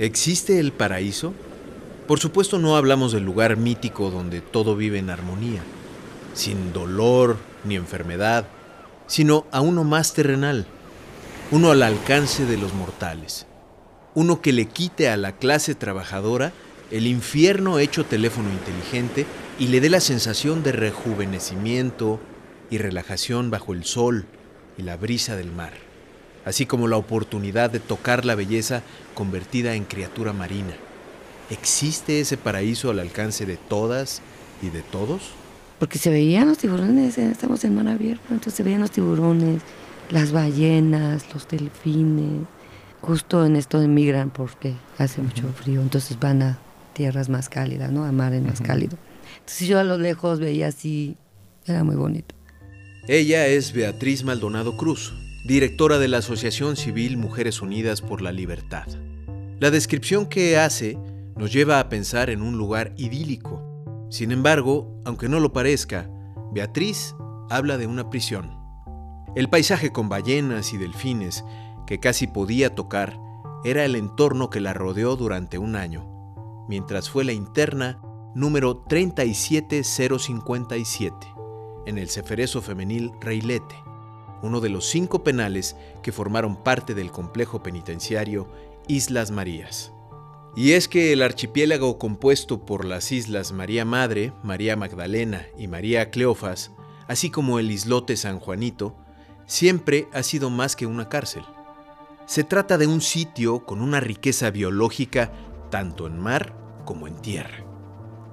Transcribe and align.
¿Existe 0.00 0.58
el 0.58 0.72
paraíso? 0.72 1.34
Por 2.06 2.20
supuesto 2.20 2.58
no 2.58 2.74
hablamos 2.74 3.12
del 3.12 3.22
lugar 3.22 3.58
mítico 3.58 4.10
donde 4.10 4.40
todo 4.40 4.74
vive 4.74 4.98
en 4.98 5.10
armonía, 5.10 5.60
sin 6.32 6.72
dolor 6.72 7.36
ni 7.64 7.76
enfermedad, 7.76 8.46
sino 9.06 9.44
a 9.52 9.60
uno 9.60 9.84
más 9.84 10.14
terrenal, 10.14 10.66
uno 11.50 11.70
al 11.70 11.82
alcance 11.82 12.46
de 12.46 12.56
los 12.56 12.72
mortales, 12.72 13.44
uno 14.14 14.40
que 14.40 14.54
le 14.54 14.64
quite 14.64 15.10
a 15.10 15.18
la 15.18 15.36
clase 15.36 15.74
trabajadora 15.74 16.54
el 16.90 17.06
infierno 17.06 17.78
hecho 17.78 18.06
teléfono 18.06 18.48
inteligente 18.48 19.26
y 19.58 19.66
le 19.66 19.82
dé 19.82 19.90
la 19.90 20.00
sensación 20.00 20.62
de 20.62 20.72
rejuvenecimiento 20.72 22.20
y 22.70 22.78
relajación 22.78 23.50
bajo 23.50 23.74
el 23.74 23.84
sol 23.84 24.24
y 24.78 24.82
la 24.82 24.96
brisa 24.96 25.36
del 25.36 25.52
mar, 25.52 25.74
así 26.44 26.66
como 26.66 26.88
la 26.88 26.96
oportunidad 26.96 27.70
de 27.70 27.80
tocar 27.80 28.24
la 28.24 28.34
belleza 28.34 28.82
convertida 29.14 29.74
en 29.74 29.84
criatura 29.84 30.32
marina. 30.32 30.74
¿Existe 31.50 32.20
ese 32.20 32.36
paraíso 32.36 32.90
al 32.90 33.00
alcance 33.00 33.44
de 33.44 33.56
todas 33.56 34.22
y 34.62 34.70
de 34.70 34.82
todos? 34.82 35.32
Porque 35.78 35.98
se 35.98 36.10
veían 36.10 36.48
los 36.48 36.58
tiburones, 36.58 37.18
eh, 37.18 37.30
estamos 37.30 37.64
en 37.64 37.74
mar 37.74 37.88
abierto, 37.88 38.22
entonces 38.30 38.54
se 38.54 38.62
veían 38.62 38.82
los 38.82 38.90
tiburones, 38.90 39.62
las 40.10 40.30
ballenas, 40.30 41.24
los 41.32 41.48
delfines. 41.48 42.46
Justo 43.00 43.46
en 43.46 43.56
esto 43.56 43.80
emigran 43.80 44.30
porque 44.30 44.74
hace 44.98 45.22
mucho 45.22 45.48
frío, 45.54 45.80
entonces 45.80 46.18
van 46.20 46.42
a 46.42 46.58
tierras 46.92 47.28
más 47.30 47.48
cálidas, 47.48 47.90
¿no? 47.90 48.04
A 48.04 48.12
mares 48.12 48.42
más 48.42 48.60
cálido. 48.60 48.98
Entonces 49.38 49.66
yo 49.66 49.78
a 49.78 49.84
lo 49.84 49.96
lejos 49.96 50.38
veía 50.38 50.68
así, 50.68 51.16
era 51.66 51.82
muy 51.82 51.96
bonito. 51.96 52.34
Ella 53.08 53.46
es 53.46 53.72
Beatriz 53.72 54.22
Maldonado 54.22 54.76
Cruz, 54.76 55.14
directora 55.44 55.98
de 55.98 56.08
la 56.08 56.18
Asociación 56.18 56.76
Civil 56.76 57.16
Mujeres 57.16 57.62
Unidas 57.62 58.02
por 58.02 58.20
la 58.20 58.30
Libertad. 58.30 58.86
La 59.58 59.70
descripción 59.70 60.26
que 60.26 60.58
hace 60.58 60.98
nos 61.36 61.50
lleva 61.52 61.80
a 61.80 61.88
pensar 61.88 62.28
en 62.28 62.42
un 62.42 62.58
lugar 62.58 62.92
idílico. 62.98 63.62
Sin 64.10 64.32
embargo, 64.32 65.00
aunque 65.04 65.28
no 65.28 65.38
lo 65.40 65.52
parezca, 65.52 66.10
Beatriz 66.52 67.14
habla 67.48 67.78
de 67.78 67.86
una 67.86 68.10
prisión. 68.10 68.58
El 69.34 69.48
paisaje 69.48 69.92
con 69.92 70.08
ballenas 70.08 70.74
y 70.74 70.76
delfines 70.76 71.44
que 71.86 72.00
casi 72.00 72.26
podía 72.26 72.74
tocar 72.74 73.16
era 73.64 73.84
el 73.84 73.94
entorno 73.96 74.50
que 74.50 74.60
la 74.60 74.74
rodeó 74.74 75.16
durante 75.16 75.58
un 75.58 75.76
año, 75.76 76.66
mientras 76.68 77.08
fue 77.08 77.24
la 77.24 77.32
interna 77.32 78.02
número 78.34 78.84
37057 78.88 81.14
en 81.86 81.98
el 81.98 82.10
Ceferezo 82.10 82.60
Femenil 82.60 83.12
Reilete, 83.20 83.76
uno 84.42 84.60
de 84.60 84.68
los 84.68 84.86
cinco 84.86 85.22
penales 85.22 85.76
que 86.02 86.12
formaron 86.12 86.62
parte 86.62 86.94
del 86.94 87.10
complejo 87.10 87.62
penitenciario 87.62 88.48
Islas 88.88 89.30
Marías. 89.30 89.92
Y 90.56 90.72
es 90.72 90.88
que 90.88 91.12
el 91.12 91.22
archipiélago 91.22 91.98
compuesto 91.98 92.64
por 92.66 92.84
las 92.84 93.12
islas 93.12 93.52
María 93.52 93.84
Madre, 93.84 94.32
María 94.42 94.76
Magdalena 94.76 95.46
y 95.56 95.68
María 95.68 96.10
Cleofas, 96.10 96.72
así 97.06 97.30
como 97.30 97.58
el 97.58 97.70
islote 97.70 98.16
San 98.16 98.40
Juanito, 98.40 98.96
siempre 99.46 100.08
ha 100.12 100.22
sido 100.22 100.50
más 100.50 100.74
que 100.74 100.86
una 100.86 101.08
cárcel. 101.08 101.44
Se 102.26 102.44
trata 102.44 102.78
de 102.78 102.86
un 102.86 103.00
sitio 103.00 103.64
con 103.64 103.80
una 103.80 104.00
riqueza 104.00 104.50
biológica 104.50 105.32
tanto 105.70 106.06
en 106.06 106.18
mar 106.18 106.56
como 106.84 107.06
en 107.06 107.20
tierra, 107.22 107.64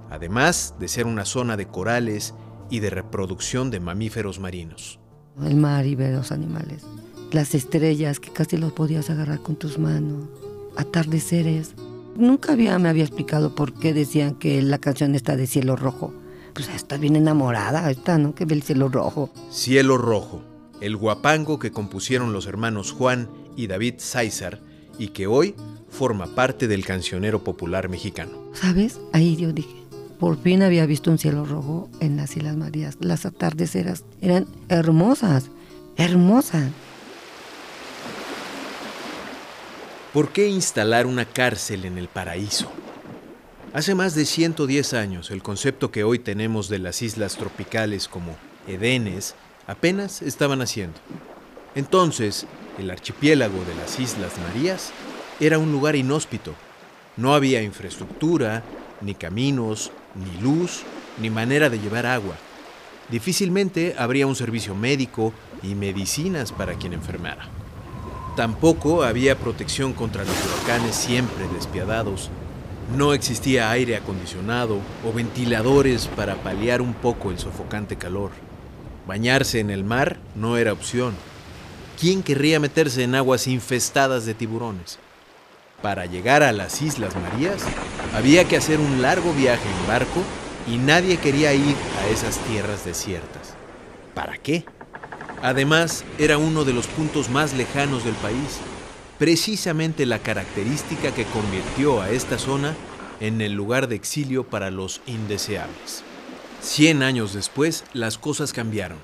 además 0.10 0.76
de 0.80 0.88
ser 0.88 1.06
una 1.06 1.26
zona 1.26 1.56
de 1.58 1.68
corales 1.68 2.34
y 2.70 2.80
de 2.80 2.90
reproducción 2.90 3.70
de 3.70 3.80
mamíferos 3.80 4.40
marinos. 4.40 5.00
El 5.46 5.56
mar 5.56 5.86
y 5.86 5.96
ver 5.96 6.16
los 6.16 6.32
animales, 6.32 6.84
las 7.32 7.54
estrellas 7.54 8.20
que 8.20 8.32
casi 8.32 8.58
los 8.58 8.72
podías 8.72 9.10
agarrar 9.10 9.40
con 9.42 9.56
tus 9.56 9.78
manos, 9.78 10.26
atardeceres, 10.76 11.74
nunca 12.16 12.54
había, 12.54 12.78
me 12.80 12.90
había 12.90 13.04
explicado 13.04 13.54
por 13.56 13.74
qué 13.74 13.94
decían 13.94 14.36
que 14.36 14.62
la 14.62 14.80
canción 14.80 15.16
está 15.16 15.36
de 15.36 15.48
cielo 15.48 15.76
rojo. 15.76 16.14
Pues 16.54 16.70
está 16.70 16.98
bien 16.98 17.16
enamorada, 17.16 17.90
está, 17.92 18.18
¿no? 18.18 18.34
Que 18.34 18.46
ve 18.46 18.56
el 18.56 18.64
cielo 18.64 18.90
rojo. 18.90 19.30
Cielo 19.52 19.98
rojo, 19.98 20.42
el 20.82 20.98
guapango 20.98 21.60
que 21.60 21.72
compusieron 21.72 22.34
los 22.34 22.48
hermanos 22.48 22.92
Juan 22.92 23.30
y 23.56 23.68
David 23.68 23.96
César 23.98 24.60
y 24.98 25.10
que 25.10 25.28
hoy 25.28 25.56
forma 25.90 26.28
parte 26.34 26.68
del 26.68 26.86
cancionero 26.86 27.44
popular 27.44 27.90
mexicano. 27.90 28.32
¿Sabes? 28.54 29.00
Ahí 29.14 29.36
yo 29.36 29.54
dije, 29.54 29.87
por 30.20 30.42
fin 30.42 30.64
había 30.64 30.86
visto 30.86 31.12
un 31.12 31.18
cielo 31.18 31.46
rojo 31.46 31.90
en 32.00 32.18
las 32.18 32.36
Islas 32.36 32.56
Marías. 32.56 32.98
Las 33.00 33.26
atardeceras 33.26 34.04
eran 34.22 34.48
hermosas, 34.70 35.50
hermosas. 35.96 36.72
¿Por 40.14 40.30
qué 40.30 40.48
instalar 40.48 41.06
una 41.06 41.26
cárcel 41.26 41.86
en 41.86 41.98
el 41.98 42.08
paraíso? 42.08 42.72
Hace 43.74 43.94
más 43.94 44.16
de 44.16 44.26
110 44.26 44.94
años, 44.94 45.30
el 45.30 45.44
concepto 45.44 45.92
que 45.92 46.04
hoy 46.04 46.20
tenemos 46.20 46.70
de 46.70 46.80
las 46.80 47.02
islas 47.02 47.36
tropicales 47.36 48.08
como 48.08 48.36
Edenes 48.68 49.36
apenas 49.68 50.22
estaban 50.22 50.62
haciendo. 50.62 51.00
Entonces, 51.76 52.48
el 52.80 52.90
archipiélago 52.90 53.64
de 53.66 53.76
las 53.76 54.00
Islas 54.00 54.34
Marías 54.40 54.92
era 55.40 55.60
un 55.60 55.72
lugar 55.72 55.96
inhóspito. 55.96 56.56
No 57.18 57.36
había 57.36 57.62
infraestructura, 57.62 58.64
ni 59.02 59.16
caminos, 59.16 59.92
ni 60.16 60.42
luz, 60.42 60.84
ni 61.20 61.30
manera 61.30 61.70
de 61.70 61.80
llevar 61.80 62.06
agua. 62.06 62.36
Difícilmente 63.10 63.96
habría 63.98 64.28
un 64.28 64.36
servicio 64.36 64.76
médico 64.76 65.34
y 65.64 65.76
medicinas 65.76 66.52
para 66.52 66.74
quien 66.74 66.94
enfermara. 66.94 67.48
Tampoco 68.36 69.04
había 69.04 69.38
protección 69.38 69.94
contra 69.94 70.24
los 70.24 70.36
huracanes 70.46 70.96
siempre 70.96 71.48
despiadados. 71.56 72.30
No 72.96 73.14
existía 73.14 73.72
aire 73.72 73.96
acondicionado 73.96 74.80
o 75.06 75.14
ventiladores 75.14 76.08
para 76.08 76.36
paliar 76.36 76.82
un 76.82 76.94
poco 76.94 77.32
el 77.32 77.40
sofocante 77.40 77.98
calor. 77.98 78.32
Bañarse 79.08 79.60
en 79.60 79.70
el 79.70 79.84
mar 79.84 80.18
no 80.36 80.58
era 80.58 80.74
opción. 80.74 81.16
¿Quién 82.00 82.22
querría 82.22 82.60
meterse 82.60 83.04
en 83.04 83.16
aguas 83.16 83.48
infestadas 83.48 84.26
de 84.26 84.36
tiburones? 84.36 85.00
Para 85.82 86.06
llegar 86.06 86.44
a 86.44 86.52
las 86.52 86.82
Islas 86.82 87.16
Marías 87.16 87.64
había 88.14 88.46
que 88.46 88.58
hacer 88.58 88.80
un 88.80 89.02
largo 89.02 89.34
viaje 89.34 89.68
en 89.68 89.88
barco 89.88 90.24
y 90.68 90.78
nadie 90.78 91.18
quería 91.18 91.54
ir 91.54 91.76
a 92.02 92.08
esas 92.10 92.38
tierras 92.40 92.86
desiertas. 92.86 93.54
¿Para 94.14 94.38
qué? 94.38 94.66
Además, 95.42 96.04
era 96.18 96.38
uno 96.38 96.66
de 96.66 96.74
los 96.74 96.88
puntos 96.88 97.30
más 97.30 97.54
lejanos 97.54 98.04
del 98.04 98.16
país, 98.16 98.60
precisamente 99.20 100.06
la 100.06 100.20
característica 100.20 101.14
que 101.14 101.26
convirtió 101.26 102.02
a 102.02 102.10
esta 102.10 102.38
zona 102.38 102.76
en 103.20 103.42
el 103.42 103.54
lugar 103.54 103.88
de 103.88 103.96
exilio 103.96 104.44
para 104.44 104.72
los 104.72 105.02
indeseables. 105.06 106.04
Cien 106.62 107.04
años 107.04 107.34
después, 107.34 107.84
las 107.94 108.18
cosas 108.18 108.52
cambiaron, 108.52 108.98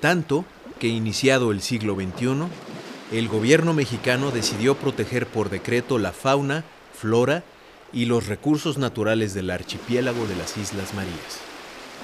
tanto 0.00 0.44
que 0.78 0.88
iniciado 0.88 1.52
el 1.52 1.62
siglo 1.62 1.94
XXI, 1.94 2.48
el 3.12 3.28
gobierno 3.28 3.72
mexicano 3.72 4.30
decidió 4.30 4.76
proteger 4.76 5.26
por 5.26 5.48
decreto 5.48 5.98
la 5.98 6.12
fauna, 6.12 6.64
flora 6.92 7.44
y 7.92 8.04
los 8.04 8.26
recursos 8.26 8.78
naturales 8.78 9.34
del 9.34 9.50
archipiélago 9.50 10.26
de 10.26 10.36
las 10.36 10.56
Islas 10.56 10.94
Marías. 10.94 11.38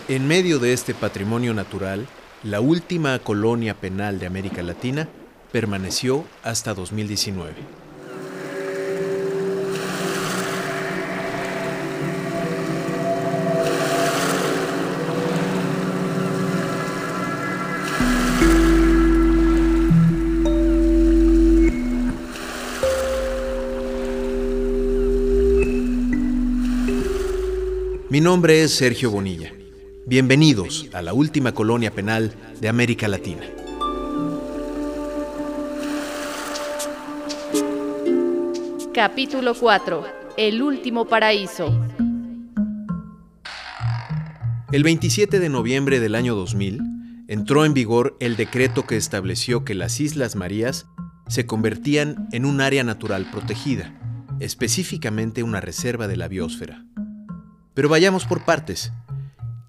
En 0.09 0.27
medio 0.27 0.59
de 0.59 0.73
este 0.73 0.95
patrimonio 0.95 1.55
natural, 1.55 2.07
la 2.43 2.61
última 2.61 3.19
colonia 3.19 3.75
penal 3.75 4.19
de 4.19 4.27
América 4.27 4.63
Latina 4.63 5.09
permaneció 5.53 6.25
hasta 6.43 6.75
2019. 6.75 7.84
Mi 28.15 28.21
nombre 28.21 28.63
es 28.63 28.73
Sergio 28.73 29.11
Bonilla. 29.11 29.53
Bienvenidos 30.07 30.89
a 30.93 31.03
la 31.03 31.13
última 31.13 31.51
colonia 31.51 31.91
penal 31.91 32.33
de 32.61 32.69
América 32.69 33.09
Latina. 33.09 33.43
Capítulo 38.95 39.57
4. 39.57 40.05
El 40.37 40.63
último 40.63 41.09
paraíso. 41.09 41.77
El 44.71 44.85
27 44.85 45.41
de 45.41 45.49
noviembre 45.49 45.99
del 45.99 46.15
año 46.15 46.37
2000 46.37 46.83
entró 47.27 47.65
en 47.65 47.75
vigor 47.75 48.17
el 48.21 48.37
decreto 48.37 48.87
que 48.87 48.97
estableció 48.97 49.65
que 49.65 49.75
las 49.75 49.99
Islas 49.99 50.37
Marías 50.37 50.87
se 51.27 51.47
convertían 51.47 52.29
en 52.31 52.45
un 52.45 52.61
área 52.61 52.85
natural 52.85 53.29
protegida, 53.33 53.93
específicamente 54.39 55.43
una 55.43 55.61
reserva 55.61 56.07
de 56.07 56.17
la 56.17 56.29
biosfera. 56.29 56.85
Pero 57.75 57.89
vayamos 57.89 58.25
por 58.25 58.45
partes. 58.45 58.93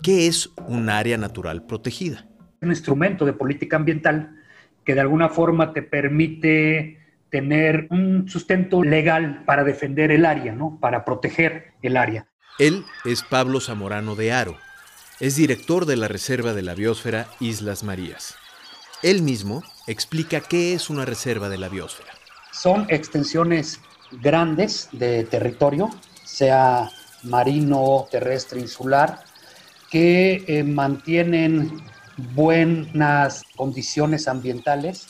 ¿Qué 0.02 0.28
es 0.28 0.52
un 0.68 0.90
área 0.90 1.18
natural 1.18 1.66
protegida? 1.66 2.28
Un 2.62 2.70
instrumento 2.70 3.26
de 3.26 3.34
política 3.34 3.76
ambiental 3.76 4.36
que 4.84 4.94
de 4.94 5.02
alguna 5.02 5.30
forma 5.30 5.74
te 5.74 5.82
permite 5.82 7.00
tener 7.32 7.88
un 7.90 8.30
sustento 8.30 8.84
legal 8.84 9.44
para 9.46 9.64
defender 9.64 10.12
el 10.12 10.26
área, 10.26 10.54
¿no? 10.54 10.78
Para 10.80 11.04
proteger 11.04 11.74
el 11.82 11.98
área. 11.98 12.28
Él 12.60 12.86
es 13.04 13.24
Pablo 13.24 13.60
Zamorano 13.60 14.16
de 14.16 14.32
Aro. 14.32 14.56
Es 15.20 15.36
director 15.36 15.86
de 15.86 15.98
la 15.98 16.08
Reserva 16.08 16.54
de 16.54 16.62
la 16.62 16.76
Biosfera 16.76 17.28
Islas 17.40 17.84
Marías. 17.84 18.36
Él 19.02 19.24
mismo 19.24 19.64
explica 19.88 20.40
qué 20.40 20.74
es 20.74 20.90
una 20.90 21.06
reserva 21.06 21.50
de 21.50 21.58
la 21.58 21.70
biosfera. 21.70 22.12
Son 22.52 22.86
extensiones 22.90 23.82
grandes 24.22 24.90
de 24.94 25.26
territorio, 25.26 25.90
sea 26.24 26.90
marino, 27.26 28.08
terrestre, 28.10 28.60
insular, 28.60 29.24
que 29.90 30.44
eh, 30.48 30.64
mantienen 30.64 31.82
buenas 32.34 33.44
condiciones 33.56 34.28
ambientales 34.28 35.08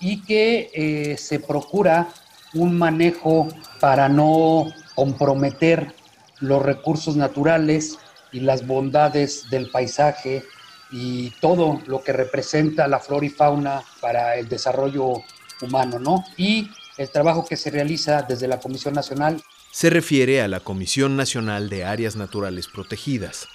y 0.00 0.22
que 0.22 0.70
eh, 0.74 1.16
se 1.16 1.40
procura 1.40 2.08
un 2.54 2.76
manejo 2.76 3.48
para 3.80 4.08
no 4.08 4.66
comprometer 4.94 5.94
los 6.40 6.62
recursos 6.62 7.16
naturales 7.16 7.98
y 8.32 8.40
las 8.40 8.66
bondades 8.66 9.48
del 9.50 9.70
paisaje 9.70 10.42
y 10.90 11.30
todo 11.40 11.80
lo 11.86 12.02
que 12.02 12.12
representa 12.12 12.88
la 12.88 12.98
flora 12.98 13.26
y 13.26 13.30
fauna 13.30 13.82
para 14.00 14.36
el 14.36 14.48
desarrollo 14.48 15.14
humano, 15.62 15.98
¿no? 15.98 16.24
Y 16.36 16.70
el 16.98 17.08
trabajo 17.08 17.44
que 17.44 17.56
se 17.56 17.70
realiza 17.70 18.22
desde 18.22 18.48
la 18.48 18.60
Comisión 18.60 18.94
Nacional. 18.94 19.42
Se 19.72 19.88
refiere 19.88 20.42
a 20.42 20.48
la 20.48 20.60
Comisión 20.60 21.16
Nacional 21.16 21.70
de 21.70 21.84
Áreas 21.84 22.14
Naturales 22.14 22.68
Protegidas, 22.68 23.48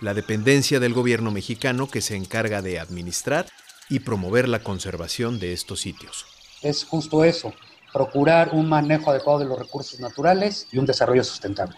la 0.00 0.14
dependencia 0.14 0.80
del 0.80 0.94
gobierno 0.94 1.30
mexicano 1.30 1.88
que 1.88 2.00
se 2.00 2.16
encarga 2.16 2.62
de 2.62 2.80
administrar 2.80 3.44
y 3.90 4.00
promover 4.00 4.48
la 4.48 4.60
conservación 4.62 5.38
de 5.38 5.52
estos 5.52 5.80
sitios. 5.80 6.24
Es 6.62 6.84
justo 6.84 7.22
eso, 7.22 7.52
procurar 7.92 8.48
un 8.54 8.66
manejo 8.66 9.10
adecuado 9.10 9.40
de 9.40 9.44
los 9.44 9.58
recursos 9.58 10.00
naturales 10.00 10.66
y 10.72 10.78
un 10.78 10.86
desarrollo 10.86 11.22
sustentable. 11.22 11.76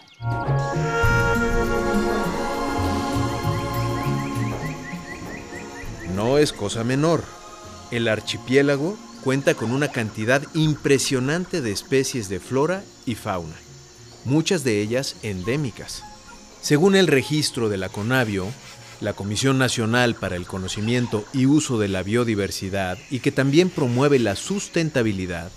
No 6.15 6.37
es 6.37 6.53
cosa 6.53 6.85
menor. 6.85 7.25
El 7.91 8.07
archipiélago 8.07 8.97
cuenta 9.21 9.53
con 9.53 9.73
una 9.73 9.89
cantidad 9.89 10.41
impresionante 10.53 11.59
de 11.59 11.73
especies 11.73 12.29
de 12.29 12.39
flora 12.39 12.83
y 13.05 13.15
fauna, 13.15 13.55
muchas 14.25 14.63
de 14.63 14.81
ellas 14.81 15.15
endémicas. 15.23 16.03
Según 16.61 16.95
el 16.95 17.07
registro 17.07 17.69
de 17.69 17.77
la 17.77 17.89
CONAVIO, 17.89 18.47
la 18.99 19.13
Comisión 19.13 19.57
Nacional 19.57 20.15
para 20.15 20.35
el 20.35 20.45
Conocimiento 20.45 21.25
y 21.33 21.47
Uso 21.47 21.79
de 21.79 21.87
la 21.87 22.03
Biodiversidad 22.03 22.99
y 23.09 23.19
que 23.19 23.31
también 23.31 23.69
promueve 23.69 24.19
la 24.19 24.35
sustentabilidad, 24.35 25.51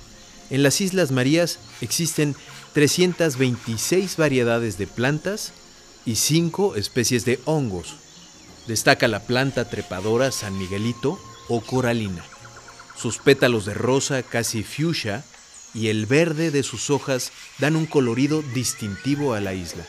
en 0.50 0.62
las 0.62 0.81
Islas 0.81 1.11
Marías 1.11 1.58
existen 1.81 2.34
326 2.72 4.16
variedades 4.16 4.78
de 4.78 4.87
plantas 4.87 5.52
y 6.06 6.17
5 6.17 6.76
especies 6.76 7.25
de 7.25 7.40
hongos. 7.44 7.96
Destaca 8.67 9.08
la 9.08 9.20
planta 9.20 9.69
trepadora 9.69 10.31
San 10.31 10.58
Miguelito 10.58 11.19
o 11.49 11.60
coralina. 11.60 12.25
Sus 12.96 13.19
pétalos 13.19 13.67
de 13.67 13.75
rosa 13.75 14.22
casi 14.22 14.62
fuchsia 14.62 15.25
y 15.74 15.88
el 15.88 16.06
verde 16.06 16.50
de 16.50 16.62
sus 16.62 16.88
hojas 16.90 17.32
dan 17.58 17.76
un 17.76 17.86
colorido 17.86 18.42
distintivo 18.54 19.34
a 19.34 19.40
la 19.40 19.54
isla. 19.54 19.84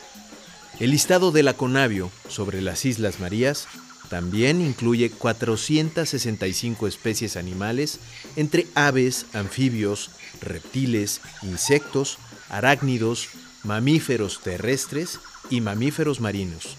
El 0.78 0.90
listado 0.90 1.32
de 1.32 1.42
la 1.42 1.54
Conavio 1.54 2.10
sobre 2.28 2.60
las 2.60 2.84
Islas 2.84 3.20
Marías 3.20 3.66
también 4.10 4.60
incluye 4.60 5.10
465 5.10 6.86
especies 6.86 7.36
animales 7.36 7.98
entre 8.36 8.66
aves, 8.74 9.26
anfibios, 9.32 10.10
reptiles, 10.40 11.20
insectos, 11.42 12.18
arácnidos, 12.48 13.28
mamíferos 13.64 14.40
terrestres 14.42 15.18
y 15.50 15.60
mamíferos 15.60 16.20
marinos, 16.20 16.76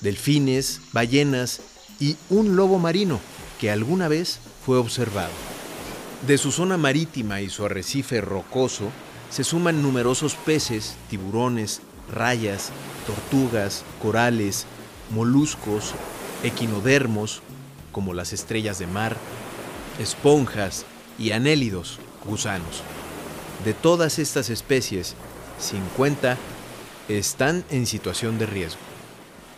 delfines, 0.00 0.80
ballenas 0.92 1.60
y 1.98 2.16
un 2.28 2.56
lobo 2.56 2.78
marino 2.78 3.20
que 3.60 3.70
alguna 3.70 4.08
vez 4.08 4.38
fue 4.64 4.78
observado. 4.78 5.59
De 6.26 6.36
su 6.36 6.52
zona 6.52 6.76
marítima 6.76 7.40
y 7.40 7.48
su 7.48 7.64
arrecife 7.64 8.20
rocoso 8.20 8.90
se 9.30 9.42
suman 9.42 9.82
numerosos 9.82 10.34
peces, 10.34 10.96
tiburones, 11.08 11.80
rayas, 12.12 12.72
tortugas, 13.06 13.84
corales, 14.02 14.66
moluscos, 15.14 15.94
equinodermos, 16.44 17.42
como 17.90 18.12
las 18.12 18.34
estrellas 18.34 18.78
de 18.78 18.86
mar, 18.86 19.16
esponjas 19.98 20.84
y 21.18 21.32
anélidos, 21.32 21.98
gusanos. 22.26 22.82
De 23.64 23.72
todas 23.72 24.18
estas 24.18 24.50
especies, 24.50 25.14
50 25.58 26.36
están 27.08 27.64
en 27.70 27.86
situación 27.86 28.38
de 28.38 28.46
riesgo. 28.46 28.80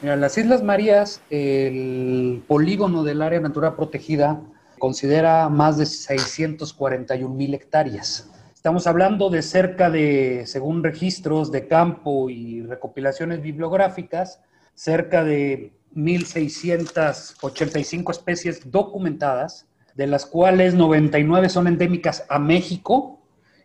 En 0.02 0.20
las 0.20 0.38
Islas 0.38 0.62
Marías, 0.62 1.22
el 1.30 2.42
polígono 2.46 3.02
del 3.02 3.20
área 3.20 3.40
natural 3.40 3.74
protegida 3.74 4.40
considera 4.82 5.48
más 5.48 5.78
de 5.78 5.86
641 5.86 7.32
mil 7.32 7.54
hectáreas. 7.54 8.28
Estamos 8.52 8.88
hablando 8.88 9.30
de 9.30 9.42
cerca 9.42 9.90
de, 9.90 10.42
según 10.46 10.82
registros 10.82 11.52
de 11.52 11.68
campo 11.68 12.28
y 12.28 12.62
recopilaciones 12.62 13.40
bibliográficas, 13.42 14.42
cerca 14.74 15.22
de 15.22 15.72
1.685 15.94 18.10
especies 18.10 18.72
documentadas, 18.72 19.68
de 19.94 20.08
las 20.08 20.26
cuales 20.26 20.74
99 20.74 21.48
son 21.48 21.68
endémicas 21.68 22.26
a 22.28 22.40
México 22.40 23.20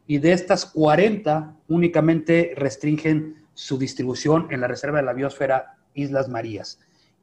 y 0.05 0.19
de 0.19 0.33
estas 0.33 0.67
40 0.67 1.55
únicamente 1.67 2.53
restringen 2.55 3.47
su 3.55 3.79
distribución 3.79 4.49
en 4.51 4.61
la 4.61 4.67
Reserva 4.67 4.99
de 4.99 5.05
la 5.05 5.13
Biosfera 5.13 5.79
Islas 5.95 6.29
Marías. 6.29 6.77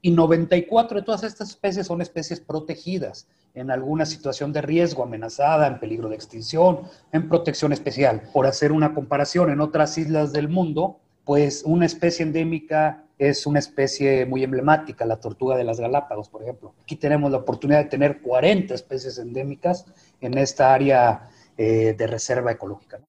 Y 0.04 0.10
94 0.10 1.00
de 1.00 1.02
todas 1.02 1.24
estas 1.24 1.48
especies 1.48 1.86
son 1.86 2.02
especies 2.02 2.38
protegidas 2.38 3.26
en 3.54 3.70
alguna 3.70 4.04
situación 4.04 4.52
de 4.52 4.60
riesgo, 4.60 5.02
amenazada, 5.02 5.66
en 5.66 5.80
peligro 5.80 6.10
de 6.10 6.14
extinción, 6.14 6.80
en 7.10 7.26
protección 7.26 7.72
especial. 7.72 8.20
Por 8.30 8.46
hacer 8.46 8.70
una 8.70 8.92
comparación, 8.92 9.50
en 9.50 9.62
otras 9.62 9.96
islas 9.96 10.30
del 10.34 10.50
mundo, 10.50 10.98
pues 11.24 11.62
una 11.64 11.86
especie 11.86 12.22
endémica 12.22 13.04
es 13.16 13.46
una 13.46 13.60
especie 13.60 14.26
muy 14.26 14.44
emblemática, 14.44 15.06
la 15.06 15.16
tortuga 15.16 15.56
de 15.56 15.64
las 15.64 15.80
Galápagos, 15.80 16.28
por 16.28 16.42
ejemplo. 16.42 16.74
Aquí 16.82 16.96
tenemos 16.96 17.32
la 17.32 17.38
oportunidad 17.38 17.78
de 17.78 17.88
tener 17.88 18.20
40 18.20 18.74
especies 18.74 19.16
endémicas 19.16 19.86
en 20.20 20.36
esta 20.36 20.74
área 20.74 21.30
eh, 21.56 21.94
de 21.96 22.06
reserva 22.06 22.52
ecológica. 22.52 23.00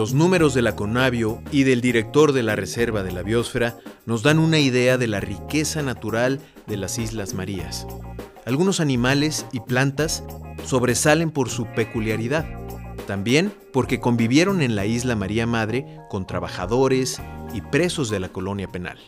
Los 0.00 0.14
números 0.14 0.54
de 0.54 0.62
la 0.62 0.76
Conavio 0.76 1.42
y 1.52 1.64
del 1.64 1.82
director 1.82 2.32
de 2.32 2.42
la 2.42 2.56
Reserva 2.56 3.02
de 3.02 3.12
la 3.12 3.22
Biosfera 3.22 3.76
nos 4.06 4.22
dan 4.22 4.38
una 4.38 4.58
idea 4.58 4.96
de 4.96 5.06
la 5.06 5.20
riqueza 5.20 5.82
natural 5.82 6.40
de 6.66 6.78
las 6.78 6.98
Islas 6.98 7.34
Marías. 7.34 7.86
Algunos 8.46 8.80
animales 8.80 9.44
y 9.52 9.60
plantas 9.60 10.24
sobresalen 10.64 11.30
por 11.30 11.50
su 11.50 11.66
peculiaridad, 11.66 12.48
también 13.06 13.52
porque 13.74 14.00
convivieron 14.00 14.62
en 14.62 14.74
la 14.74 14.86
isla 14.86 15.16
María 15.16 15.46
Madre 15.46 15.84
con 16.08 16.26
trabajadores 16.26 17.20
y 17.52 17.60
presos 17.60 18.08
de 18.08 18.20
la 18.20 18.30
colonia 18.30 18.68
penal. 18.68 18.98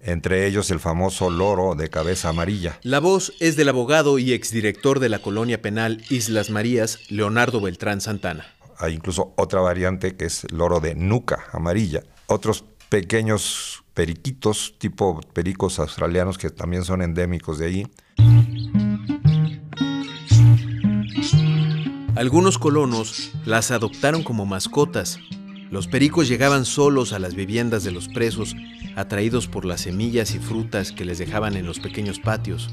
Entre 0.00 0.48
ellos 0.48 0.72
el 0.72 0.80
famoso 0.80 1.30
loro 1.30 1.76
de 1.76 1.90
cabeza 1.90 2.30
amarilla. 2.30 2.76
La 2.82 2.98
voz 2.98 3.34
es 3.38 3.54
del 3.54 3.68
abogado 3.68 4.18
y 4.18 4.32
exdirector 4.32 4.98
de 4.98 5.10
la 5.10 5.20
colonia 5.20 5.62
penal 5.62 6.02
Islas 6.10 6.50
Marías, 6.50 6.98
Leonardo 7.08 7.60
Beltrán 7.60 8.00
Santana 8.00 8.46
hay 8.80 8.94
incluso 8.94 9.34
otra 9.36 9.60
variante 9.60 10.16
que 10.16 10.24
es 10.24 10.50
loro 10.50 10.80
de 10.80 10.94
nuca 10.94 11.44
amarilla, 11.52 12.02
otros 12.26 12.64
pequeños 12.88 13.84
periquitos 13.94 14.74
tipo 14.78 15.20
pericos 15.32 15.78
australianos 15.78 16.38
que 16.38 16.50
también 16.50 16.84
son 16.84 17.02
endémicos 17.02 17.58
de 17.58 17.66
ahí. 17.66 17.86
Algunos 22.16 22.58
colonos 22.58 23.32
las 23.46 23.70
adoptaron 23.70 24.22
como 24.22 24.44
mascotas. 24.44 25.18
Los 25.70 25.86
pericos 25.86 26.28
llegaban 26.28 26.64
solos 26.64 27.12
a 27.12 27.18
las 27.18 27.34
viviendas 27.34 27.84
de 27.84 27.92
los 27.92 28.08
presos, 28.08 28.56
atraídos 28.96 29.46
por 29.46 29.64
las 29.64 29.82
semillas 29.82 30.34
y 30.34 30.38
frutas 30.38 30.92
que 30.92 31.04
les 31.04 31.18
dejaban 31.18 31.56
en 31.56 31.64
los 31.64 31.78
pequeños 31.78 32.18
patios. 32.18 32.68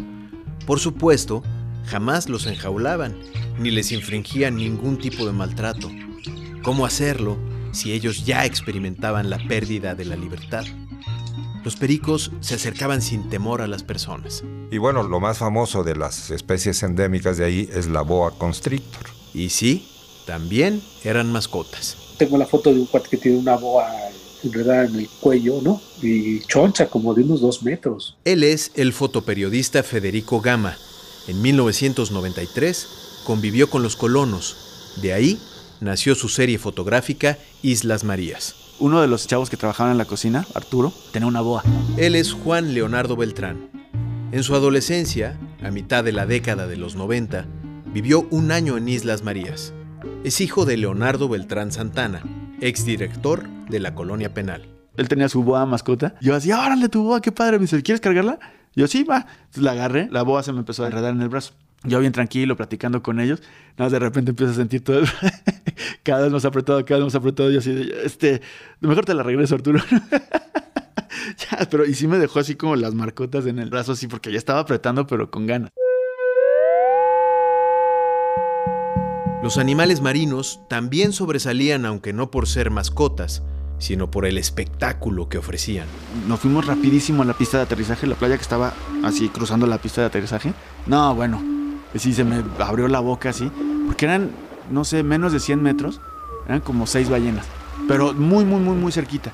Por 0.66 0.80
supuesto, 0.80 1.44
jamás 1.86 2.28
los 2.28 2.48
enjaulaban 2.48 3.16
ni 3.60 3.72
les 3.72 3.92
infringían 3.92 4.56
ningún 4.56 4.98
tipo 4.98 5.26
de 5.26 5.32
maltrato. 5.32 5.92
¿Cómo 6.62 6.86
hacerlo 6.86 7.38
si 7.72 7.94
ellos 7.94 8.26
ya 8.26 8.46
experimentaban 8.46 9.30
la 9.30 9.38
pérdida 9.48 9.96
de 9.96 10.06
la 10.06 10.16
libertad? 10.16 10.66
Los 11.64 11.76
pericos 11.76 12.32
se 12.40 12.56
acercaban 12.56 13.02
sin 13.02 13.30
temor 13.30 13.62
a 13.62 13.68
las 13.68 13.84
personas. 13.84 14.44
Y 14.72 14.78
bueno, 14.78 15.04
lo 15.04 15.20
más 15.20 15.38
famoso 15.38 15.84
de 15.84 15.96
las 15.96 16.30
especies 16.30 16.82
endémicas 16.84 17.38
de 17.38 17.46
ahí 17.46 17.70
es 17.74 17.88
la 17.88 18.02
boa 18.02 18.38
constrictor. 18.38 19.08
Y 19.34 19.50
sí, 19.50 19.88
también 20.26 20.82
eran 21.04 21.32
mascotas. 21.32 21.98
Tengo 22.18 22.38
la 22.38 22.46
foto 22.46 22.74
de 22.74 22.80
un 22.80 22.86
cuate 22.86 23.10
que 23.10 23.18
tiene 23.18 23.38
una 23.38 23.56
boa 23.56 23.90
enredada 24.44 24.86
en 24.86 24.96
el 24.96 25.10
cuello, 25.20 25.60
¿no? 25.62 25.82
Y 26.02 26.40
choncha, 26.42 26.88
como 26.88 27.14
de 27.14 27.24
unos 27.24 27.42
dos 27.42 27.64
metros. 27.64 28.18
Él 28.24 28.44
es 28.44 28.72
el 28.76 28.94
fotoperiodista 28.94 29.84
Federico 29.84 30.42
Gama. 30.42 30.78
En 31.28 31.42
1993 31.42 33.07
convivió 33.28 33.70
con 33.70 33.84
los 33.84 33.98
colonos. 33.98 34.96
De 35.02 35.12
ahí 35.12 35.38
nació 35.82 36.16
su 36.16 36.30
serie 36.30 36.58
fotográfica 36.58 37.38
Islas 37.62 38.06
Marías. 38.06 38.56
Uno 38.80 39.02
de 39.02 39.10
los 39.10 39.28
chavos 39.28 39.50
que 39.50 39.58
trabajaban 39.58 39.92
en 39.92 39.98
la 39.98 40.06
cocina, 40.06 40.48
Arturo, 40.56 40.94
tenía 41.12 41.28
una 41.28 41.42
boa. 41.42 41.62
Él 41.98 42.16
es 42.16 42.32
Juan 42.32 42.74
Leonardo 42.74 43.18
Beltrán. 43.18 43.70
En 44.32 44.44
su 44.44 44.56
adolescencia, 44.56 45.38
a 45.62 45.72
mitad 45.72 46.06
de 46.06 46.14
la 46.14 46.26
década 46.26 46.68
de 46.68 46.78
los 46.78 46.96
90, 46.96 47.46
vivió 47.88 48.26
un 48.32 48.54
año 48.54 48.78
en 48.78 48.88
Islas 48.88 49.24
Marías. 49.24 49.74
Es 50.24 50.40
hijo 50.40 50.64
de 50.64 50.78
Leonardo 50.78 51.28
Beltrán 51.28 51.74
Santana, 51.74 52.24
exdirector 52.62 53.50
de 53.68 53.82
la 53.82 53.94
colonia 53.94 54.34
penal. 54.34 54.70
Él 54.96 55.10
tenía 55.10 55.28
su 55.28 55.44
boa 55.44 55.66
mascota. 55.66 56.16
Yo 56.22 56.34
decía, 56.34 56.62
órale 56.62 56.88
tu 56.88 57.04
boa, 57.04 57.20
qué 57.20 57.34
padre. 57.34 57.58
Me 57.58 57.64
dice, 57.64 57.84
¿quieres 57.84 58.00
cargarla? 58.00 58.40
Yo, 58.74 58.88
sí, 58.88 59.04
va. 59.04 59.26
Entonces 59.40 59.64
la 59.64 59.72
agarré, 59.72 60.08
la 60.12 60.22
boa 60.22 60.44
se 60.44 60.54
me 60.54 60.60
empezó 60.60 60.86
a 60.86 60.88
enredar 60.88 61.14
en 61.14 61.22
el 61.22 61.28
brazo. 61.28 61.52
Yo 61.84 62.00
bien 62.00 62.12
tranquilo, 62.12 62.56
platicando 62.58 63.02
con 63.04 63.20
ellos. 63.20 63.42
Nada 63.78 63.86
más 63.86 63.92
de 63.92 64.00
repente 64.00 64.32
empiezo 64.32 64.52
a 64.54 64.56
sentir 64.56 64.84
todo. 64.84 65.00
el- 65.00 65.08
cada 66.04 66.24
vez 66.24 66.32
más 66.32 66.44
apretado, 66.46 66.84
cada 66.86 67.00
vez 67.00 67.06
más 67.06 67.16
apretado. 67.16 67.52
Yo 67.52 67.60
así, 67.60 67.72
de, 67.74 68.02
este, 68.06 68.42
mejor 68.82 69.06
te 69.06 69.14
la 69.14 69.24
regreso, 69.24 69.56
Arturo. 69.56 69.80
ya, 69.92 71.68
pero 71.70 71.86
y 71.86 71.94
sí 71.94 72.08
me 72.08 72.18
dejó 72.18 72.40
así 72.40 72.56
como 72.56 72.76
las 72.76 72.94
marcotas 72.94 73.46
en 73.46 73.60
el 73.60 73.70
brazo, 73.70 73.92
así, 73.94 74.08
porque 74.08 74.32
ya 74.32 74.38
estaba 74.38 74.60
apretando, 74.60 75.06
pero 75.08 75.30
con 75.32 75.46
ganas. 75.46 75.70
Los 79.44 79.58
animales 79.60 80.02
marinos 80.02 80.60
también 80.68 81.14
sobresalían 81.14 81.86
aunque 81.86 82.12
no 82.12 82.32
por 82.32 82.48
ser 82.48 82.72
mascotas, 82.72 83.44
sino 83.78 84.10
por 84.10 84.26
el 84.26 84.38
espectáculo 84.40 85.30
que 85.30 85.38
ofrecían. 85.38 85.86
Nos 86.28 86.40
fuimos 86.40 86.66
rapidísimo 86.66 87.22
a 87.22 87.26
la 87.26 87.34
pista 87.38 87.58
de 87.58 87.64
aterrizaje, 87.64 88.08
la 88.08 88.16
playa 88.16 88.36
que 88.36 88.42
estaba 88.42 88.74
así 89.04 89.30
cruzando 89.30 89.68
la 89.68 89.78
pista 89.78 90.02
de 90.02 90.08
aterrizaje. 90.08 90.54
No, 90.88 91.14
bueno, 91.14 91.42
sí 92.00 92.14
se 92.14 92.24
me 92.24 92.44
abrió 92.60 92.88
la 92.88 93.00
boca 93.00 93.30
así, 93.30 93.52
porque 93.86 94.06
eran, 94.06 94.32
no 94.72 94.84
sé, 94.84 95.04
menos 95.04 95.34
de 95.34 95.40
100 95.40 95.62
metros, 95.62 96.02
eran 96.48 96.62
como 96.62 96.88
seis 96.88 97.10
ballenas, 97.10 97.46
pero 97.88 98.14
muy, 98.14 98.46
muy, 98.46 98.60
muy, 98.60 98.76
muy 98.76 98.92
cerquita. 98.92 99.32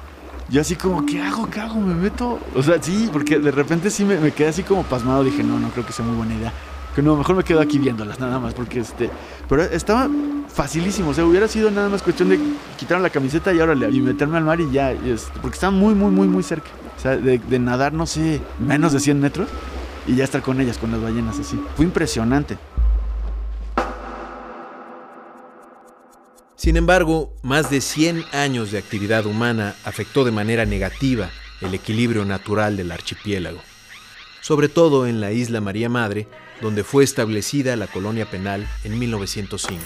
Yo 0.50 0.62
así 0.62 0.76
como, 0.76 1.06
¿qué 1.06 1.22
hago? 1.22 1.50
¿Qué 1.50 1.62
hago? 1.62 1.80
¿Me 1.80 1.96
meto? 1.96 2.40
O 2.56 2.62
sea, 2.62 2.82
sí, 2.82 3.10
porque 3.12 3.40
de 3.40 3.52
repente 3.52 3.90
sí 3.90 4.04
me, 4.04 4.18
me 4.18 4.32
quedé 4.32 4.50
así 4.50 4.64
como 4.64 4.84
pasmado, 4.84 5.24
dije, 5.24 5.44
no, 5.44 5.60
no 5.60 5.70
creo 5.70 5.86
que 5.86 5.94
sea 5.94 6.06
muy 6.06 6.16
buena 6.16 6.36
idea. 6.36 6.54
Que 6.96 7.02
no, 7.02 7.16
mejor 7.16 7.36
me 7.36 7.44
quedo 7.44 7.60
aquí 7.60 7.80
viéndolas 7.80 8.20
nada 8.20 8.40
más, 8.40 8.54
porque 8.54 8.82
este... 8.82 9.10
Pero 9.50 9.64
estaba 9.64 10.08
facilísimo, 10.48 11.10
o 11.10 11.14
sea, 11.14 11.26
hubiera 11.26 11.48
sido 11.48 11.72
nada 11.72 11.90
más 11.90 12.04
cuestión 12.04 12.30
de 12.30 12.40
quitarme 12.78 13.04
la 13.04 13.10
camiseta 13.10 13.52
y 13.52 13.60
órale, 13.60 13.90
y 13.90 14.00
meterme 14.02 14.38
al 14.38 14.44
mar 14.44 14.60
y 14.62 14.70
ya, 14.70 14.94
y 14.94 15.10
este, 15.10 15.32
porque 15.42 15.56
estaba 15.56 15.72
muy, 15.72 15.96
muy, 15.96 16.12
muy, 16.12 16.28
muy 16.28 16.44
cerca. 16.44 16.70
O 16.98 17.02
sea, 17.02 17.18
de, 17.18 17.40
de 17.40 17.60
nadar, 17.60 17.94
no 17.94 18.06
sé, 18.06 18.40
menos 18.60 18.94
de 18.94 19.00
100 19.00 19.20
metros 19.20 19.48
y 20.08 20.16
ya 20.16 20.24
estar 20.24 20.42
con 20.42 20.60
ellas, 20.60 20.78
con 20.78 20.92
las 20.92 21.02
ballenas 21.02 21.40
así. 21.40 21.60
Fue 21.76 21.86
impresionante. 21.86 22.58
Sin 26.56 26.78
embargo, 26.78 27.34
más 27.42 27.70
de 27.70 27.82
100 27.82 28.24
años 28.32 28.72
de 28.72 28.78
actividad 28.78 29.26
humana 29.26 29.76
afectó 29.84 30.24
de 30.24 30.32
manera 30.32 30.66
negativa 30.66 31.30
el 31.60 31.74
equilibrio 31.74 32.24
natural 32.24 32.78
del 32.78 32.92
archipiélago, 32.92 33.60
sobre 34.40 34.70
todo 34.70 35.06
en 35.06 35.20
la 35.20 35.34
isla 35.34 35.60
María 35.60 35.90
Madre, 35.90 36.28
donde 36.62 36.86
fue 36.86 37.04
establecida 37.04 37.76
la 37.76 37.88
colonia 37.88 38.30
penal 38.30 38.66
en 38.86 38.98
1905. 38.98 39.84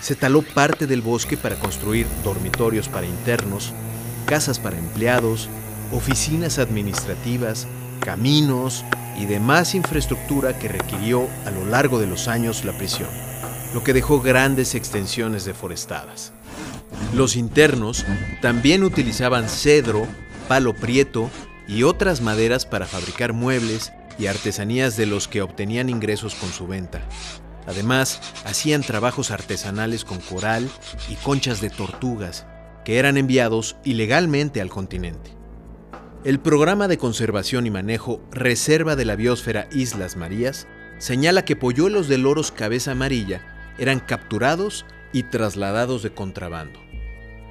Se 0.00 0.14
taló 0.14 0.40
parte 0.40 0.86
del 0.86 1.02
bosque 1.02 1.36
para 1.36 1.56
construir 1.56 2.06
dormitorios 2.24 2.88
para 2.88 3.06
internos, 3.06 3.74
casas 4.24 4.58
para 4.58 4.78
empleados, 4.78 5.50
oficinas 5.92 6.58
administrativas, 6.58 7.68
caminos 8.02 8.84
y 9.16 9.26
demás 9.26 9.74
infraestructura 9.74 10.58
que 10.58 10.68
requirió 10.68 11.28
a 11.46 11.50
lo 11.50 11.64
largo 11.64 11.98
de 11.98 12.06
los 12.06 12.28
años 12.28 12.64
la 12.64 12.76
prisión, 12.76 13.08
lo 13.72 13.84
que 13.84 13.92
dejó 13.92 14.20
grandes 14.20 14.74
extensiones 14.74 15.44
deforestadas. 15.44 16.32
Los 17.14 17.36
internos 17.36 18.04
también 18.40 18.84
utilizaban 18.84 19.48
cedro, 19.48 20.06
palo 20.48 20.74
prieto 20.74 21.30
y 21.68 21.84
otras 21.84 22.20
maderas 22.20 22.66
para 22.66 22.86
fabricar 22.86 23.32
muebles 23.32 23.92
y 24.18 24.26
artesanías 24.26 24.96
de 24.96 25.06
los 25.06 25.28
que 25.28 25.40
obtenían 25.40 25.88
ingresos 25.88 26.34
con 26.34 26.50
su 26.50 26.66
venta. 26.66 27.00
Además, 27.66 28.20
hacían 28.44 28.82
trabajos 28.82 29.30
artesanales 29.30 30.04
con 30.04 30.18
coral 30.18 30.68
y 31.08 31.14
conchas 31.14 31.60
de 31.60 31.70
tortugas, 31.70 32.44
que 32.84 32.98
eran 32.98 33.16
enviados 33.16 33.76
ilegalmente 33.84 34.60
al 34.60 34.68
continente. 34.68 35.41
El 36.24 36.38
programa 36.38 36.86
de 36.86 36.98
conservación 36.98 37.66
y 37.66 37.70
manejo 37.70 38.22
Reserva 38.30 38.94
de 38.94 39.04
la 39.04 39.16
Biosfera 39.16 39.66
Islas 39.72 40.14
Marías 40.14 40.68
señala 40.98 41.44
que 41.44 41.56
polluelos 41.56 42.06
de 42.06 42.16
loros 42.16 42.52
cabeza 42.52 42.92
amarilla 42.92 43.42
eran 43.76 43.98
capturados 43.98 44.86
y 45.12 45.24
trasladados 45.24 46.04
de 46.04 46.14
contrabando. 46.14 46.78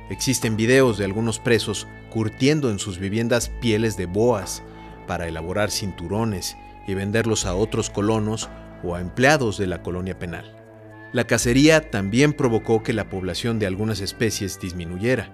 Existen 0.09 0.55
videos 0.55 0.97
de 0.97 1.03
algunos 1.03 1.37
presos 1.37 1.85
curtiendo 2.09 2.71
en 2.71 2.79
sus 2.79 2.97
viviendas 2.97 3.51
pieles 3.59 3.97
de 3.97 4.05
boas 4.05 4.63
para 5.05 5.27
elaborar 5.27 5.69
cinturones 5.69 6.55
y 6.87 6.93
venderlos 6.93 7.45
a 7.45 7.55
otros 7.55 7.89
colonos 7.89 8.49
o 8.85 8.95
a 8.95 9.01
empleados 9.01 9.57
de 9.57 9.67
la 9.67 9.83
colonia 9.83 10.17
penal. 10.17 10.49
La 11.11 11.25
cacería 11.25 11.91
también 11.91 12.31
provocó 12.31 12.83
que 12.83 12.93
la 12.93 13.09
población 13.09 13.59
de 13.59 13.67
algunas 13.67 13.99
especies 13.99 14.61
disminuyera, 14.61 15.29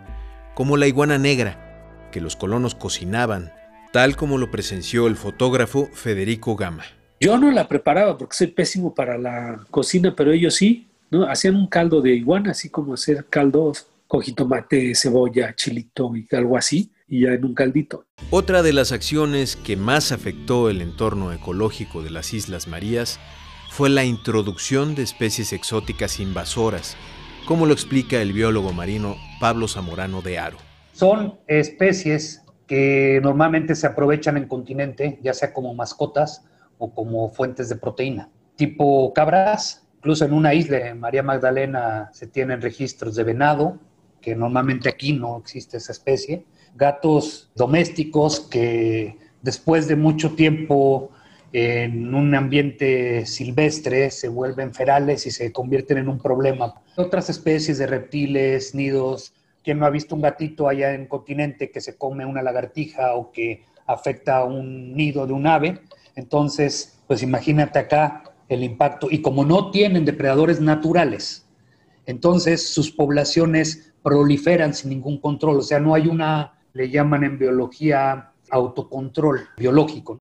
como 0.56 0.76
la 0.76 0.88
iguana 0.88 1.20
negra, 1.20 1.67
que 2.12 2.22
los 2.22 2.36
colonos 2.36 2.76
cocinaban, 2.76 3.52
tal 3.94 4.16
como 4.16 4.38
lo 4.38 4.52
presenció 4.52 5.08
el 5.08 5.16
fotógrafo 5.16 5.90
Federico 5.94 6.56
Gama. 6.56 6.84
Yo 7.20 7.38
no 7.38 7.52
la 7.52 7.68
preparaba 7.68 8.18
porque 8.18 8.36
soy 8.36 8.48
pésimo 8.48 8.94
para 8.94 9.18
la 9.18 9.60
cocina, 9.72 10.14
pero 10.16 10.32
ellos 10.32 10.56
sí, 10.56 10.88
¿no? 11.10 11.28
Hacían 11.28 11.56
un 11.56 11.68
caldo 11.68 12.02
de 12.02 12.14
iguana, 12.14 12.52
así 12.52 12.70
como 12.70 12.94
hacer 12.94 13.26
caldos 13.30 13.88
con 14.08 14.22
jitomate, 14.22 14.94
cebolla, 14.96 15.54
chilito 15.56 16.12
y 16.16 16.28
algo 16.36 16.58
así, 16.58 16.92
y 17.08 17.22
ya 17.22 17.30
en 17.30 17.44
un 17.44 17.54
caldito. 17.54 18.06
Otra 18.30 18.62
de 18.62 18.74
las 18.74 18.92
acciones 18.92 19.56
que 19.56 19.76
más 19.78 20.12
afectó 20.12 20.70
el 20.70 20.82
entorno 20.82 21.34
ecológico 21.34 22.04
de 22.04 22.12
las 22.12 22.34
Islas 22.34 22.68
Marías 22.68 23.20
fue 23.70 23.90
la 23.90 24.06
introducción 24.06 24.96
de 24.96 25.04
especies 25.04 25.54
exóticas 25.54 26.20
invasoras, 26.20 26.96
como 27.46 27.66
lo 27.66 27.74
explica 27.74 28.22
el 28.22 28.34
biólogo 28.34 28.74
marino 28.74 29.16
Pablo 29.40 29.68
Zamorano 29.68 30.22
de 30.22 30.40
Aro. 30.40 30.67
Son 30.98 31.38
especies 31.46 32.44
que 32.66 33.20
normalmente 33.22 33.76
se 33.76 33.86
aprovechan 33.86 34.36
en 34.36 34.48
continente, 34.48 35.20
ya 35.22 35.36
sea 35.36 35.54
como 35.54 35.76
mascotas 35.76 36.44
o 36.80 36.92
como 36.92 37.30
fuentes 37.30 37.70
de 37.70 37.76
proteína, 37.76 38.32
tipo 38.56 39.14
cabras. 39.14 39.88
Incluso 39.98 40.26
en 40.26 40.34
una 40.34 40.56
isla, 40.56 40.88
en 40.88 41.00
María 41.00 41.22
Magdalena, 41.22 42.10
se 42.14 42.26
tienen 42.26 42.64
registros 42.64 43.14
de 43.14 43.24
venado, 43.24 43.78
que 44.22 44.36
normalmente 44.36 44.90
aquí 44.90 45.14
no 45.14 45.38
existe 45.38 45.78
esa 45.78 45.92
especie. 45.92 46.48
Gatos 46.76 47.52
domésticos 47.54 48.40
que 48.40 49.20
después 49.44 49.88
de 49.88 49.98
mucho 49.98 50.34
tiempo 50.34 51.12
en 51.54 52.16
un 52.16 52.34
ambiente 52.34 53.28
silvestre 53.28 54.10
se 54.10 54.30
vuelven 54.30 54.74
ferales 54.74 55.28
y 55.28 55.30
se 55.30 55.52
convierten 55.52 56.00
en 56.00 56.10
un 56.10 56.18
problema. 56.18 56.74
Otras 56.96 57.30
especies 57.30 57.78
de 57.78 57.86
reptiles, 57.86 58.74
nidos, 58.74 59.36
¿quién 59.68 59.80
no 59.80 59.86
ha 59.86 59.90
visto 59.90 60.16
un 60.16 60.22
gatito 60.22 60.70
allá 60.70 60.94
en 60.94 61.08
continente 61.08 61.72
que 61.72 61.82
se 61.82 61.98
come 61.98 62.26
una 62.26 62.42
lagartija 62.42 63.16
o 63.16 63.34
que 63.34 63.66
afecta 63.86 64.38
a 64.38 64.46
un 64.46 64.96
nido 64.96 65.28
de 65.28 65.34
un 65.34 65.46
ave? 65.46 65.82
Entonces, 66.16 67.02
pues 67.06 67.22
imagínate 67.22 67.78
acá 67.78 68.24
el 68.48 68.64
impacto. 68.64 69.10
Y 69.12 69.22
como 69.22 69.44
no 69.44 69.70
tienen 69.70 70.06
depredadores 70.06 70.62
naturales, 70.62 71.46
entonces 72.06 72.74
sus 72.74 72.92
poblaciones 72.92 73.92
proliferan 74.02 74.74
sin 74.74 74.92
ningún 74.92 75.20
control. 75.20 75.58
O 75.58 75.62
sea, 75.62 75.82
no 75.82 75.94
hay 75.94 76.08
una, 76.08 76.54
le 76.72 76.90
llaman 76.90 77.26
en 77.26 77.38
biología, 77.38 78.32
autocontrol 78.50 79.50
biológico. 79.58 80.18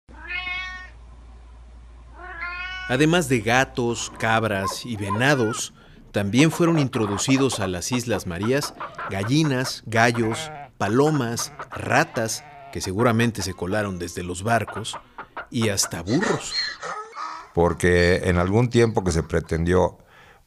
Además 2.90 3.30
de 3.30 3.42
gatos, 3.42 4.12
cabras 4.18 4.88
y 4.88 4.96
venados, 4.96 5.75
también 6.16 6.50
fueron 6.50 6.80
introducidos 6.80 7.60
a 7.60 7.68
las 7.68 7.92
Islas 7.92 8.26
Marías 8.26 8.74
gallinas, 9.10 9.84
gallos, 9.86 10.50
palomas, 10.78 11.52
ratas, 11.72 12.46
que 12.72 12.80
seguramente 12.80 13.42
se 13.42 13.54
colaron 13.54 14.00
desde 14.00 14.24
los 14.24 14.42
barcos, 14.42 14.98
y 15.52 15.68
hasta 15.68 16.02
burros. 16.02 16.54
Porque 17.54 18.30
en 18.30 18.38
algún 18.38 18.70
tiempo 18.70 19.04
que 19.04 19.12
se 19.12 19.24
pretendió 19.24 19.98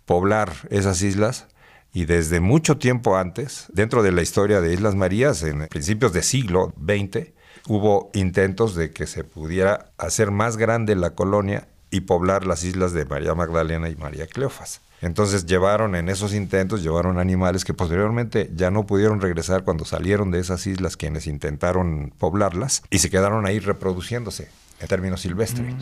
poblar 0.07 0.55
esas 0.71 1.03
islas, 1.03 1.49
y 1.93 2.07
desde 2.07 2.41
mucho 2.41 2.79
tiempo 2.79 3.19
antes, 3.19 3.67
dentro 3.69 4.03
de 4.03 4.13
la 4.13 4.23
historia 4.23 4.63
de 4.63 4.73
Islas 4.73 4.95
Marías, 4.95 5.43
en 5.43 5.69
principios 5.69 6.15
del 6.15 6.23
siglo 6.23 6.73
XX, 6.79 7.35
hubo 7.67 8.11
intentos 8.15 8.75
de 8.75 8.91
que 8.95 9.07
se 9.07 9.23
pudiera 9.23 9.91
hacer 9.99 10.31
más 10.31 10.57
grande 10.57 10.97
la 10.97 11.11
colonia 11.11 11.69
y 11.91 12.01
poblar 12.01 12.47
las 12.47 12.65
islas 12.65 12.95
de 12.95 13.05
María 13.05 13.35
Magdalena 13.35 13.91
y 13.91 13.97
María 13.97 14.27
Cleofas. 14.27 14.81
Entonces 15.01 15.47
llevaron 15.47 15.95
en 15.95 16.09
esos 16.09 16.35
intentos, 16.35 16.83
llevaron 16.83 17.19
animales 17.19 17.65
que 17.65 17.75
posteriormente 17.75 18.51
ya 18.55 18.71
no 18.71 18.85
pudieron 18.87 19.21
regresar 19.21 19.63
cuando 19.65 19.85
salieron 19.85 20.31
de 20.31 20.41
esas 20.41 20.67
islas 20.67 20.97
quienes 20.97 21.27
intentaron 21.27 22.13
poblarlas 22.19 22.83
y 22.91 22.99
se 22.99 23.11
quedaron 23.11 23.47
ahí 23.47 23.59
reproduciéndose 23.59 24.49
en 24.81 24.89
términos 24.89 25.21
silvestres. 25.21 25.75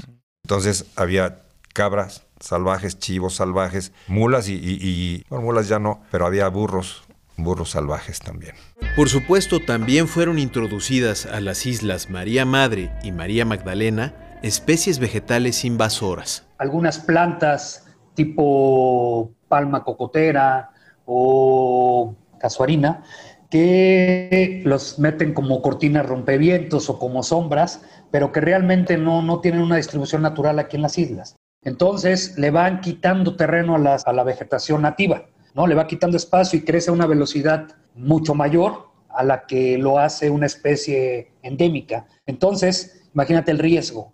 Entonces 0.44 0.86
había 0.96 1.42
cabras, 1.72 2.24
salvajes, 2.40 2.98
chivos 2.98 3.34
salvajes, 3.36 3.92
mulas 4.06 4.48
y, 4.48 4.54
y- 4.54 4.78
y- 4.82 5.24
bueno, 5.28 5.44
mulas 5.44 5.68
ya 5.68 5.78
no, 5.78 6.02
pero 6.10 6.26
había 6.26 6.48
burros, 6.48 7.02
burros 7.36 7.70
salvajes 7.70 8.20
también. 8.20 8.54
Por 8.96 9.08
supuesto, 9.08 9.60
también 9.60 10.08
fueron 10.08 10.38
introducidas 10.38 11.26
a 11.26 11.40
las 11.40 11.66
islas 11.66 12.08
María 12.10 12.44
Madre 12.44 12.90
y 13.02 13.12
María 13.12 13.44
Magdalena 13.44 14.14
especies 14.42 14.98
vegetales 14.98 15.64
invasoras. 15.64 16.44
algunas 16.58 16.98
plantas 16.98 17.82
tipo 18.16 19.30
palma 19.48 19.84
cocotera 19.84 20.70
o 21.04 22.16
casuarina 22.40 23.04
que 23.50 24.62
los 24.64 24.98
meten 24.98 25.32
como 25.32 25.62
cortinas 25.62 26.04
rompevientos 26.04 26.90
o 26.90 26.98
como 26.98 27.22
sombras, 27.22 27.82
pero 28.10 28.32
que 28.32 28.40
realmente 28.40 28.98
no, 28.98 29.22
no 29.22 29.40
tienen 29.40 29.60
una 29.62 29.76
distribución 29.76 30.22
natural 30.22 30.58
aquí 30.58 30.76
en 30.76 30.82
las 30.82 30.98
islas. 30.98 31.36
Entonces 31.62 32.36
le 32.38 32.50
van 32.50 32.80
quitando 32.80 33.36
terreno 33.36 33.76
a, 33.76 33.78
las- 33.78 34.06
a 34.06 34.12
la 34.12 34.24
vegetación 34.24 34.82
nativa, 34.82 35.26
¿no? 35.54 35.66
Le 35.68 35.74
va 35.76 35.86
quitando 35.86 36.16
espacio 36.16 36.58
y 36.58 36.62
crece 36.64 36.90
a 36.90 36.92
una 36.92 37.06
velocidad 37.06 37.68
mucho 37.94 38.34
mayor 38.34 38.88
a 39.08 39.22
la 39.22 39.46
que 39.46 39.78
lo 39.78 39.98
hace 39.98 40.28
una 40.28 40.46
especie 40.46 41.32
endémica. 41.42 42.06
Entonces, 42.26 43.08
imagínate 43.14 43.52
el 43.52 43.58
riesgo. 43.58 44.12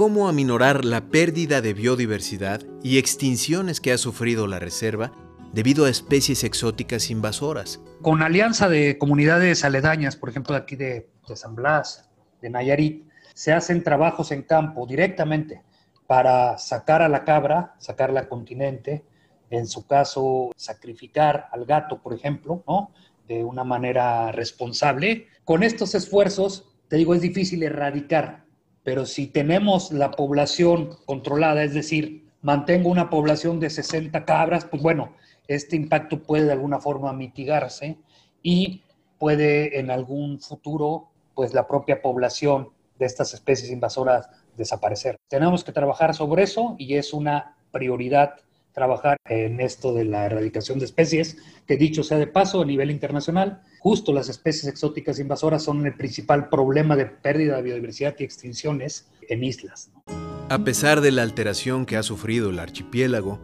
¿Cómo 0.00 0.30
aminorar 0.30 0.86
la 0.86 1.10
pérdida 1.10 1.60
de 1.60 1.74
biodiversidad 1.74 2.62
y 2.82 2.96
extinciones 2.96 3.82
que 3.82 3.92
ha 3.92 3.98
sufrido 3.98 4.46
la 4.46 4.58
reserva 4.58 5.12
debido 5.52 5.84
a 5.84 5.90
especies 5.90 6.42
exóticas 6.42 7.10
invasoras? 7.10 7.82
con 8.00 8.22
alianza 8.22 8.70
de 8.70 8.96
comunidades 8.96 9.62
aledañas, 9.62 10.16
por 10.16 10.30
ejemplo, 10.30 10.56
aquí 10.56 10.74
de, 10.74 11.10
de 11.28 11.36
San 11.36 11.54
Blas, 11.54 12.08
de 12.40 12.48
Nayarit, 12.48 13.10
se 13.34 13.52
hacen 13.52 13.84
trabajos 13.84 14.32
en 14.32 14.42
campo 14.42 14.86
directamente 14.86 15.60
para 16.06 16.56
sacar 16.56 17.02
a 17.02 17.08
la 17.10 17.22
cabra, 17.24 17.74
sacarla 17.76 18.20
al 18.20 18.28
continente, 18.28 19.04
en 19.50 19.66
su 19.66 19.86
caso, 19.86 20.50
sacrificar 20.56 21.50
al 21.52 21.66
gato, 21.66 22.00
por 22.00 22.14
ejemplo, 22.14 22.64
¿no? 22.66 22.90
De 23.28 23.44
una 23.44 23.64
manera 23.64 24.32
responsable. 24.32 25.26
Con 25.44 25.62
estos 25.62 25.94
esfuerzos, 25.94 26.72
te 26.88 26.96
digo, 26.96 27.14
es 27.14 27.20
difícil 27.20 27.62
erradicar, 27.62 28.46
pero 28.82 29.06
si 29.06 29.26
tenemos 29.26 29.92
la 29.92 30.10
población 30.10 30.96
controlada, 31.04 31.62
es 31.62 31.74
decir, 31.74 32.28
mantengo 32.42 32.88
una 32.88 33.10
población 33.10 33.60
de 33.60 33.70
60 33.70 34.24
cabras, 34.24 34.64
pues 34.64 34.82
bueno, 34.82 35.14
este 35.48 35.76
impacto 35.76 36.22
puede 36.22 36.46
de 36.46 36.52
alguna 36.52 36.80
forma 36.80 37.12
mitigarse 37.12 37.98
y 38.42 38.82
puede 39.18 39.78
en 39.78 39.90
algún 39.90 40.40
futuro, 40.40 41.10
pues 41.34 41.52
la 41.52 41.66
propia 41.66 42.00
población 42.00 42.70
de 42.98 43.06
estas 43.06 43.34
especies 43.34 43.70
invasoras 43.70 44.28
desaparecer. 44.56 45.16
Tenemos 45.28 45.64
que 45.64 45.72
trabajar 45.72 46.14
sobre 46.14 46.42
eso 46.44 46.76
y 46.78 46.94
es 46.94 47.12
una 47.12 47.56
prioridad 47.72 48.36
trabajar 48.72 49.16
en 49.24 49.60
esto 49.60 49.92
de 49.92 50.04
la 50.04 50.26
erradicación 50.26 50.78
de 50.78 50.84
especies, 50.84 51.36
que 51.66 51.76
dicho 51.76 52.02
sea 52.02 52.18
de 52.18 52.26
paso, 52.26 52.62
a 52.62 52.64
nivel 52.64 52.90
internacional, 52.90 53.62
justo 53.80 54.12
las 54.12 54.28
especies 54.28 54.66
exóticas 54.66 55.18
invasoras 55.18 55.64
son 55.64 55.84
el 55.86 55.94
principal 55.94 56.48
problema 56.48 56.96
de 56.96 57.06
pérdida 57.06 57.56
de 57.56 57.62
biodiversidad 57.62 58.14
y 58.18 58.24
extinciones 58.24 59.08
en 59.28 59.42
islas. 59.42 59.90
A 60.50 60.58
pesar 60.64 61.00
de 61.00 61.10
la 61.10 61.22
alteración 61.22 61.86
que 61.86 61.96
ha 61.96 62.02
sufrido 62.02 62.50
el 62.50 62.58
archipiélago, 62.58 63.40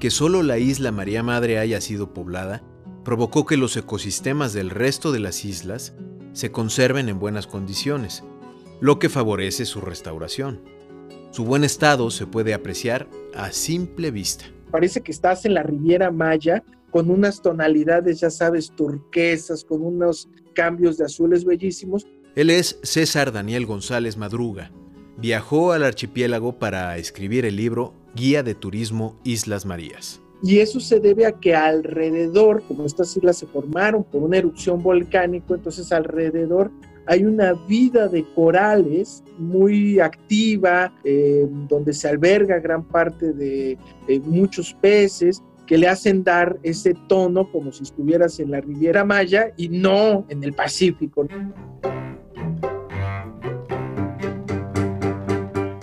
que 0.00 0.10
solo 0.10 0.42
la 0.42 0.58
isla 0.58 0.90
María 0.90 1.22
Madre 1.22 1.58
haya 1.58 1.80
sido 1.80 2.12
poblada, 2.12 2.62
provocó 3.04 3.46
que 3.46 3.56
los 3.56 3.76
ecosistemas 3.76 4.52
del 4.52 4.70
resto 4.70 5.12
de 5.12 5.20
las 5.20 5.44
islas 5.44 5.94
se 6.32 6.50
conserven 6.50 7.08
en 7.08 7.20
buenas 7.20 7.46
condiciones, 7.46 8.24
lo 8.80 8.98
que 8.98 9.08
favorece 9.08 9.64
su 9.64 9.80
restauración. 9.80 10.60
Su 11.30 11.44
buen 11.44 11.62
estado 11.62 12.10
se 12.10 12.26
puede 12.26 12.54
apreciar 12.54 13.06
a 13.34 13.52
simple 13.52 14.10
vista. 14.10 14.46
Parece 14.70 15.02
que 15.02 15.12
estás 15.12 15.44
en 15.44 15.54
la 15.54 15.62
Riviera 15.62 16.10
Maya 16.10 16.64
con 16.96 17.10
unas 17.10 17.42
tonalidades, 17.42 18.20
ya 18.20 18.30
sabes, 18.30 18.72
turquesas, 18.74 19.66
con 19.66 19.82
unos 19.82 20.30
cambios 20.54 20.96
de 20.96 21.04
azules 21.04 21.44
bellísimos. 21.44 22.06
Él 22.34 22.48
es 22.48 22.78
César 22.82 23.32
Daniel 23.32 23.66
González 23.66 24.16
Madruga. 24.16 24.70
Viajó 25.18 25.72
al 25.72 25.82
archipiélago 25.82 26.58
para 26.58 26.96
escribir 26.96 27.44
el 27.44 27.56
libro 27.56 27.92
Guía 28.14 28.42
de 28.42 28.54
Turismo 28.54 29.14
Islas 29.24 29.66
Marías. 29.66 30.22
Y 30.42 30.60
eso 30.60 30.80
se 30.80 30.98
debe 30.98 31.26
a 31.26 31.32
que 31.32 31.54
alrededor, 31.54 32.62
como 32.66 32.86
estas 32.86 33.14
islas 33.14 33.36
se 33.36 33.46
formaron 33.46 34.02
por 34.02 34.22
una 34.22 34.38
erupción 34.38 34.82
volcánica, 34.82 35.52
entonces 35.52 35.92
alrededor 35.92 36.70
hay 37.04 37.24
una 37.24 37.52
vida 37.68 38.08
de 38.08 38.24
corales 38.34 39.22
muy 39.36 40.00
activa, 40.00 40.94
eh, 41.04 41.46
donde 41.68 41.92
se 41.92 42.08
alberga 42.08 42.58
gran 42.58 42.82
parte 42.84 43.34
de 43.34 43.76
eh, 44.08 44.20
muchos 44.20 44.72
peces 44.80 45.42
que 45.66 45.78
le 45.78 45.88
hacen 45.88 46.24
dar 46.24 46.58
ese 46.62 46.94
tono 47.08 47.50
como 47.50 47.72
si 47.72 47.82
estuvieras 47.82 48.38
en 48.40 48.50
la 48.50 48.60
Riviera 48.60 49.04
Maya 49.04 49.52
y 49.56 49.68
no 49.68 50.24
en 50.28 50.44
el 50.44 50.52
Pacífico. 50.52 51.26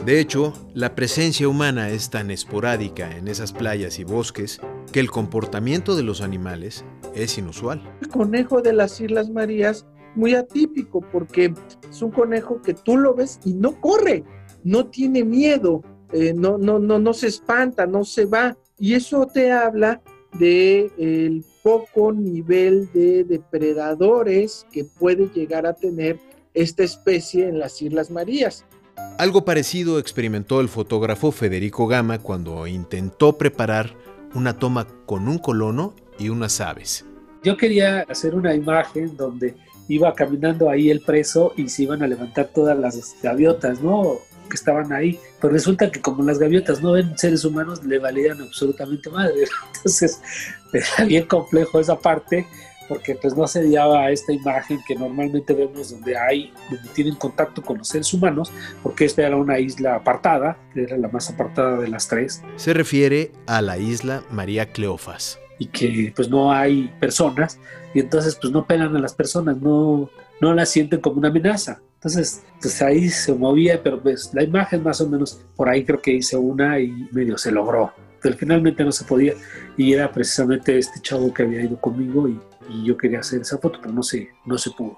De 0.05 0.19
hecho, 0.19 0.51
la 0.73 0.95
presencia 0.95 1.47
humana 1.47 1.89
es 1.89 2.09
tan 2.09 2.29
esporádica 2.29 3.15
en 3.15 3.29
esas 3.29 3.53
playas 3.53 3.99
y 3.99 4.03
bosques 4.03 4.59
que 4.91 4.99
el 4.99 5.09
comportamiento 5.09 5.95
de 5.95 6.03
los 6.03 6.21
animales 6.21 6.83
es 7.15 7.37
inusual. 7.37 7.81
El 8.01 8.09
conejo 8.09 8.61
de 8.61 8.73
las 8.73 8.99
Islas 8.99 9.29
Marías 9.29 9.85
muy 10.15 10.35
atípico 10.35 11.01
porque 11.11 11.53
es 11.89 12.01
un 12.01 12.11
conejo 12.11 12.61
que 12.61 12.73
tú 12.73 12.97
lo 12.97 13.15
ves 13.15 13.39
y 13.45 13.53
no 13.53 13.79
corre, 13.79 14.25
no 14.63 14.87
tiene 14.87 15.23
miedo, 15.23 15.81
eh, 16.11 16.33
no, 16.33 16.57
no, 16.57 16.79
no, 16.79 16.99
no 16.99 17.13
se 17.13 17.27
espanta, 17.27 17.87
no 17.87 18.03
se 18.03 18.25
va. 18.25 18.57
Y 18.83 18.95
eso 18.95 19.27
te 19.27 19.49
habla 19.49 20.01
de 20.37 20.91
el 20.97 21.45
poco 21.63 22.11
nivel 22.11 22.91
de 22.91 23.23
depredadores 23.23 24.67
que 24.73 24.83
puede 24.83 25.29
llegar 25.29 25.65
a 25.65 25.71
tener 25.71 26.19
esta 26.53 26.83
especie 26.83 27.47
en 27.47 27.59
las 27.59 27.81
Islas 27.81 28.11
Marías. 28.11 28.65
Algo 29.17 29.45
parecido 29.45 29.99
experimentó 29.99 30.59
el 30.59 30.67
fotógrafo 30.67 31.31
Federico 31.31 31.87
Gama 31.87 32.19
cuando 32.19 32.67
intentó 32.67 33.37
preparar 33.37 33.95
una 34.35 34.59
toma 34.59 34.85
con 35.05 35.29
un 35.29 35.37
colono 35.37 35.95
y 36.19 36.27
unas 36.27 36.59
aves. 36.59 37.05
Yo 37.41 37.55
quería 37.55 38.01
hacer 38.09 38.35
una 38.35 38.53
imagen 38.53 39.15
donde 39.15 39.55
iba 39.87 40.13
caminando 40.13 40.69
ahí 40.69 40.89
el 40.89 40.99
preso 40.99 41.53
y 41.55 41.69
se 41.69 41.83
iban 41.83 42.03
a 42.03 42.07
levantar 42.07 42.49
todas 42.53 42.77
las 42.77 43.15
gaviotas, 43.23 43.81
¿no? 43.81 44.17
Que 44.53 44.57
estaban 44.57 44.93
ahí. 44.93 45.19
Pero 45.41 45.51
resulta 45.51 45.89
que 45.89 45.99
como 45.99 46.21
las 46.21 46.37
gaviotas 46.37 46.79
no 46.79 46.91
ven 46.91 47.17
seres 47.17 47.43
humanos, 47.43 47.83
le 47.83 47.97
valían 47.97 48.39
absolutamente 48.39 49.09
madre. 49.09 49.45
Entonces, 49.75 50.21
era 50.71 51.05
bien 51.05 51.25
complejo 51.25 51.79
esa 51.79 51.97
parte 51.97 52.45
porque 52.87 53.15
pues 53.15 53.35
no 53.35 53.47
se 53.47 53.67
daba 53.67 54.11
esta 54.11 54.31
imagen 54.31 54.79
que 54.87 54.93
normalmente 54.93 55.55
vemos 55.55 55.89
donde 55.89 56.15
hay, 56.15 56.53
donde 56.69 56.87
tienen 56.89 57.15
contacto 57.15 57.63
con 57.63 57.79
los 57.79 57.87
seres 57.87 58.13
humanos, 58.13 58.51
porque 58.83 59.05
esta 59.05 59.25
era 59.25 59.35
una 59.37 59.57
isla 59.57 59.95
apartada, 59.95 60.59
era 60.75 60.95
la 60.97 61.07
más 61.07 61.31
apartada 61.31 61.79
de 61.79 61.87
las 61.87 62.07
tres. 62.07 62.43
Se 62.57 62.75
refiere 62.75 63.31
a 63.47 63.63
la 63.63 63.79
isla 63.79 64.21
María 64.29 64.71
Cleofas. 64.71 65.39
Y 65.57 65.67
que 65.67 66.13
pues 66.15 66.29
no 66.29 66.51
hay 66.51 66.93
personas, 66.99 67.57
y 67.95 68.01
entonces 68.01 68.37
pues 68.39 68.53
no 68.53 68.67
pegan 68.67 68.95
a 68.95 68.99
las 68.99 69.15
personas, 69.15 69.57
no, 69.57 70.11
no 70.39 70.53
las 70.53 70.69
sienten 70.69 71.01
como 71.01 71.17
una 71.17 71.29
amenaza. 71.29 71.81
Entonces, 72.03 72.43
pues 72.59 72.81
ahí 72.81 73.07
se 73.07 73.33
movía, 73.33 73.81
pero 73.81 74.01
pues 74.01 74.29
la 74.33 74.43
imagen 74.43 74.83
más 74.83 74.99
o 74.99 75.07
menos, 75.07 75.39
por 75.55 75.69
ahí 75.69 75.85
creo 75.85 76.01
que 76.01 76.11
hice 76.11 76.35
una 76.35 76.77
y 76.77 77.07
medio 77.13 77.37
se 77.37 77.49
logró. 77.49 77.93
Pero 78.21 78.35
finalmente 78.35 78.83
no 78.83 78.91
se 78.91 79.05
podía, 79.05 79.35
y 79.77 79.93
era 79.93 80.11
precisamente 80.11 80.77
este 80.77 80.99
chavo 80.99 81.33
que 81.33 81.43
había 81.43 81.61
ido 81.61 81.79
conmigo 81.79 82.27
y 82.27 82.37
yo 82.83 82.97
quería 82.97 83.19
hacer 83.19 83.39
esa 83.39 83.57
foto, 83.57 83.79
pero 83.81 83.93
no 83.93 84.03
se, 84.03 84.27
no 84.45 84.57
se 84.57 84.71
pudo. 84.71 84.97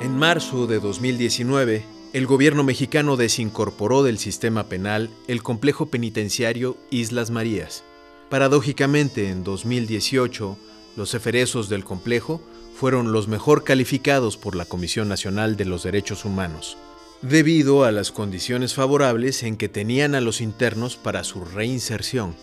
En 0.00 0.16
marzo 0.16 0.66
de 0.66 0.80
2019, 0.80 1.82
el 2.14 2.26
gobierno 2.26 2.64
mexicano 2.64 3.18
desincorporó 3.18 4.02
del 4.02 4.16
sistema 4.16 4.64
penal 4.70 5.10
el 5.28 5.42
complejo 5.42 5.86
penitenciario 5.86 6.78
Islas 6.90 7.30
Marías. 7.30 7.84
Paradójicamente, 8.30 9.28
en 9.28 9.44
2018, 9.44 10.56
los 10.96 11.12
eferesos 11.12 11.68
del 11.68 11.84
complejo 11.84 12.40
fueron 12.74 13.12
los 13.12 13.28
mejor 13.28 13.64
calificados 13.64 14.36
por 14.36 14.56
la 14.56 14.64
Comisión 14.64 15.08
Nacional 15.08 15.56
de 15.56 15.64
los 15.64 15.84
Derechos 15.84 16.24
Humanos, 16.24 16.76
debido 17.22 17.84
a 17.84 17.92
las 17.92 18.10
condiciones 18.10 18.74
favorables 18.74 19.42
en 19.44 19.56
que 19.56 19.68
tenían 19.68 20.14
a 20.14 20.20
los 20.20 20.40
internos 20.40 20.96
para 20.96 21.24
su 21.24 21.44
reinserción. 21.44 22.34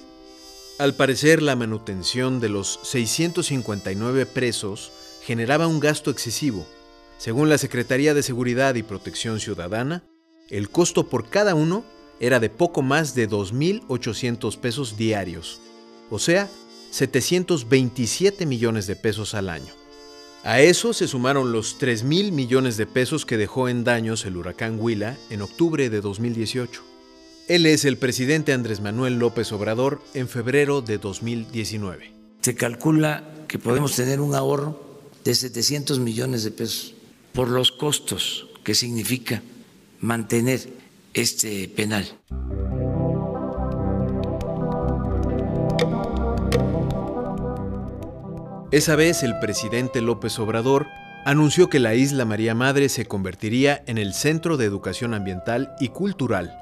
Al 0.79 0.95
parecer, 0.95 1.41
la 1.41 1.55
manutención 1.55 2.39
de 2.39 2.49
los 2.49 2.79
659 2.83 4.25
presos 4.25 4.91
generaba 5.21 5.67
un 5.67 5.79
gasto 5.79 6.09
excesivo. 6.09 6.65
Según 7.17 7.49
la 7.49 7.59
Secretaría 7.59 8.13
de 8.13 8.23
Seguridad 8.23 8.73
y 8.75 8.83
Protección 8.83 9.39
Ciudadana, 9.39 10.03
el 10.49 10.69
costo 10.69 11.07
por 11.07 11.29
cada 11.29 11.53
uno 11.53 11.83
era 12.19 12.39
de 12.39 12.49
poco 12.49 12.81
más 12.81 13.13
de 13.13 13.29
2.800 13.29 14.57
pesos 14.57 14.97
diarios, 14.97 15.59
o 16.09 16.19
sea, 16.19 16.49
727 16.91 18.45
millones 18.45 18.87
de 18.87 18.95
pesos 18.95 19.33
al 19.33 19.49
año. 19.49 19.80
A 20.43 20.59
eso 20.59 20.93
se 20.93 21.07
sumaron 21.07 21.51
los 21.51 21.77
3 21.77 22.03
mil 22.03 22.31
millones 22.31 22.75
de 22.75 22.87
pesos 22.87 23.27
que 23.27 23.37
dejó 23.37 23.69
en 23.69 23.83
daños 23.83 24.25
el 24.25 24.37
huracán 24.37 24.79
Huila 24.79 25.15
en 25.29 25.43
octubre 25.43 25.91
de 25.91 26.01
2018. 26.01 26.81
Él 27.47 27.67
es 27.67 27.85
el 27.85 27.97
presidente 27.97 28.51
Andrés 28.51 28.81
Manuel 28.81 29.19
López 29.19 29.51
Obrador 29.51 30.01
en 30.15 30.27
febrero 30.27 30.81
de 30.81 30.97
2019. 30.97 32.13
Se 32.41 32.55
calcula 32.55 33.23
que 33.47 33.59
podemos 33.59 33.95
tener 33.95 34.19
un 34.19 34.33
ahorro 34.33 34.99
de 35.23 35.35
700 35.35 35.99
millones 35.99 36.43
de 36.43 36.49
pesos 36.49 36.95
por 37.33 37.47
los 37.47 37.71
costos 37.71 38.47
que 38.63 38.73
significa 38.73 39.43
mantener 39.99 40.59
este 41.13 41.67
penal. 41.67 42.07
Esa 48.71 48.95
vez 48.95 49.21
el 49.23 49.37
presidente 49.39 49.99
López 49.99 50.39
Obrador 50.39 50.87
anunció 51.25 51.67
que 51.69 51.81
la 51.81 51.93
isla 51.93 52.23
María 52.23 52.55
Madre 52.55 52.87
se 52.87 53.05
convertiría 53.05 53.83
en 53.85 53.97
el 53.97 54.13
Centro 54.13 54.55
de 54.55 54.63
Educación 54.63 55.13
Ambiental 55.13 55.75
y 55.81 55.89
Cultural, 55.89 56.57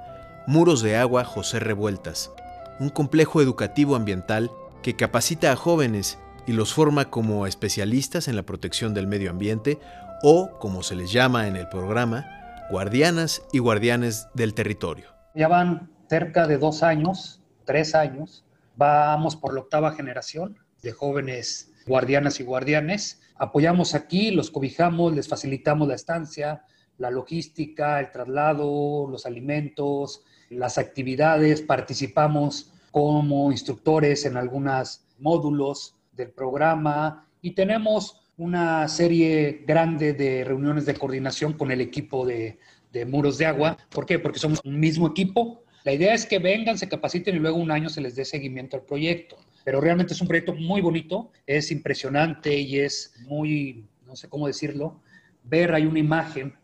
Muros 0.47 0.81
de 0.81 0.97
Agua 0.97 1.23
José 1.23 1.59
Revueltas, 1.59 2.31
un 2.79 2.89
complejo 2.89 3.43
educativo 3.43 3.95
ambiental 3.95 4.49
que 4.81 4.95
capacita 4.95 5.51
a 5.51 5.55
jóvenes 5.55 6.17
y 6.47 6.53
los 6.53 6.73
forma 6.73 7.11
como 7.11 7.45
especialistas 7.45 8.27
en 8.27 8.35
la 8.35 8.41
protección 8.41 8.95
del 8.95 9.05
medio 9.05 9.29
ambiente 9.29 9.77
o, 10.23 10.57
como 10.57 10.81
se 10.81 10.95
les 10.95 11.11
llama 11.11 11.47
en 11.47 11.55
el 11.55 11.69
programa, 11.69 12.25
guardianas 12.71 13.43
y 13.53 13.59
guardianes 13.59 14.29
del 14.33 14.55
territorio. 14.55 15.09
Ya 15.35 15.47
van 15.47 15.91
cerca 16.09 16.47
de 16.47 16.57
dos 16.57 16.81
años, 16.81 17.43
tres 17.65 17.93
años, 17.93 18.43
vamos 18.75 19.35
por 19.35 19.53
la 19.53 19.59
octava 19.59 19.91
generación 19.91 20.57
de 20.81 20.91
jóvenes 20.91 21.68
guardianas 21.89 22.39
y 22.39 22.43
guardianes. 22.43 23.19
Apoyamos 23.35 23.95
aquí, 23.95 24.31
los 24.31 24.51
cobijamos, 24.51 25.13
les 25.13 25.27
facilitamos 25.27 25.87
la 25.87 25.95
estancia, 25.95 26.63
la 26.97 27.09
logística, 27.09 27.99
el 27.99 28.11
traslado, 28.11 29.07
los 29.09 29.25
alimentos, 29.25 30.23
las 30.49 30.77
actividades, 30.77 31.61
participamos 31.61 32.71
como 32.91 33.51
instructores 33.51 34.25
en 34.25 34.37
algunos 34.37 35.01
módulos 35.17 35.95
del 36.13 36.29
programa 36.31 37.27
y 37.41 37.51
tenemos 37.51 38.21
una 38.37 38.87
serie 38.87 39.63
grande 39.67 40.13
de 40.13 40.43
reuniones 40.43 40.85
de 40.85 40.93
coordinación 40.93 41.53
con 41.53 41.71
el 41.71 41.81
equipo 41.81 42.25
de, 42.25 42.59
Muros 43.07 43.37
de 43.37 43.45
Agua. 43.45 43.77
¿Por 43.89 44.05
qué? 44.05 44.19
Porque 44.19 44.39
somos 44.39 44.61
un 44.63 44.79
mismo 44.79 45.07
equipo. 45.07 45.63
La 45.83 45.93
idea 45.93 46.13
es 46.13 46.25
que 46.25 46.39
vengan, 46.39 46.77
se 46.77 46.89
capaciten 46.89 47.35
y 47.35 47.39
luego 47.39 47.57
un 47.57 47.71
año 47.71 47.89
se 47.89 48.01
les 48.01 48.15
dé 48.15 48.25
seguimiento 48.25 48.77
al 48.77 48.83
proyecto 48.83 49.37
pero 49.63 49.81
realmente 49.81 50.13
es 50.13 50.21
un 50.21 50.27
proyecto 50.27 50.53
muy 50.53 50.81
bonito, 50.81 51.31
es 51.45 51.71
impresionante 51.71 52.57
y 52.57 52.79
es 52.79 53.13
muy, 53.27 53.87
no 54.05 54.15
sé 54.15 54.29
cómo 54.29 54.47
decirlo, 54.47 55.01
ver, 55.43 55.73
hay 55.73 55.85
una 55.85 55.99
imagen 55.99 56.55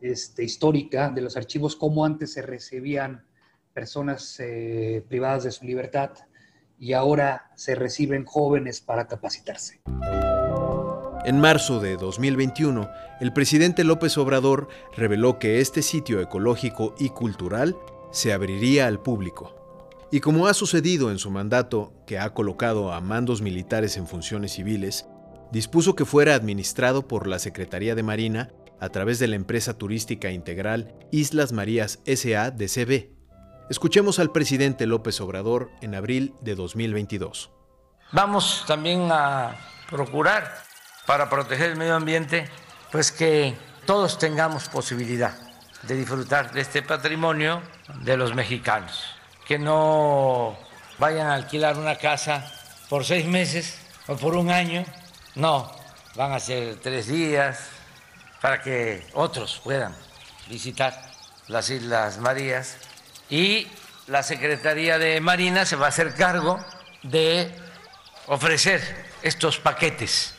este, 0.00 0.44
histórica 0.44 1.10
de 1.10 1.22
los 1.22 1.36
archivos, 1.36 1.76
cómo 1.76 2.04
antes 2.04 2.32
se 2.32 2.42
recibían 2.42 3.24
personas 3.72 4.38
eh, 4.40 5.04
privadas 5.08 5.44
de 5.44 5.50
su 5.50 5.64
libertad 5.64 6.10
y 6.78 6.92
ahora 6.92 7.50
se 7.56 7.74
reciben 7.74 8.24
jóvenes 8.24 8.80
para 8.80 9.06
capacitarse. 9.06 9.80
En 11.24 11.40
marzo 11.40 11.80
de 11.80 11.96
2021, 11.96 12.90
el 13.20 13.32
presidente 13.32 13.82
López 13.82 14.18
Obrador 14.18 14.68
reveló 14.94 15.38
que 15.38 15.60
este 15.60 15.80
sitio 15.80 16.20
ecológico 16.20 16.94
y 16.98 17.08
cultural 17.08 17.76
se 18.12 18.34
abriría 18.34 18.86
al 18.86 19.00
público. 19.00 19.63
Y 20.14 20.20
como 20.20 20.46
ha 20.46 20.54
sucedido 20.54 21.10
en 21.10 21.18
su 21.18 21.28
mandato, 21.32 21.92
que 22.06 22.20
ha 22.20 22.32
colocado 22.34 22.92
a 22.92 23.00
mandos 23.00 23.42
militares 23.42 23.96
en 23.96 24.06
funciones 24.06 24.52
civiles, 24.52 25.08
dispuso 25.50 25.96
que 25.96 26.04
fuera 26.04 26.36
administrado 26.36 27.08
por 27.08 27.26
la 27.26 27.40
Secretaría 27.40 27.96
de 27.96 28.04
Marina 28.04 28.52
a 28.78 28.90
través 28.90 29.18
de 29.18 29.26
la 29.26 29.34
empresa 29.34 29.76
turística 29.76 30.30
integral 30.30 30.94
Islas 31.10 31.50
Marías 31.50 31.98
SA 32.06 32.52
de 32.52 32.68
CB. 32.68 33.10
Escuchemos 33.68 34.20
al 34.20 34.30
presidente 34.30 34.86
López 34.86 35.20
Obrador 35.20 35.72
en 35.80 35.96
abril 35.96 36.32
de 36.42 36.54
2022. 36.54 37.50
Vamos 38.12 38.62
también 38.68 39.08
a 39.10 39.56
procurar 39.90 40.62
para 41.06 41.28
proteger 41.28 41.72
el 41.72 41.76
medio 41.76 41.96
ambiente, 41.96 42.48
pues 42.92 43.10
que 43.10 43.56
todos 43.84 44.16
tengamos 44.20 44.68
posibilidad 44.68 45.36
de 45.82 45.96
disfrutar 45.96 46.52
de 46.52 46.60
este 46.60 46.82
patrimonio 46.82 47.62
de 48.04 48.16
los 48.16 48.32
mexicanos 48.32 49.13
que 49.46 49.58
no 49.58 50.56
vayan 50.98 51.26
a 51.26 51.34
alquilar 51.34 51.76
una 51.78 51.96
casa 51.96 52.50
por 52.88 53.04
seis 53.04 53.26
meses 53.26 53.78
o 54.06 54.16
por 54.16 54.36
un 54.36 54.50
año, 54.50 54.84
no, 55.34 55.70
van 56.14 56.32
a 56.32 56.40
ser 56.40 56.76
tres 56.76 57.06
días 57.08 57.58
para 58.40 58.62
que 58.62 59.06
otros 59.14 59.60
puedan 59.64 59.94
visitar 60.48 60.94
las 61.48 61.70
Islas 61.70 62.18
Marías 62.18 62.76
y 63.30 63.66
la 64.06 64.22
Secretaría 64.22 64.98
de 64.98 65.20
Marina 65.20 65.64
se 65.64 65.76
va 65.76 65.86
a 65.86 65.88
hacer 65.88 66.14
cargo 66.14 66.58
de 67.02 67.50
ofrecer 68.26 68.80
estos 69.22 69.58
paquetes. 69.58 70.34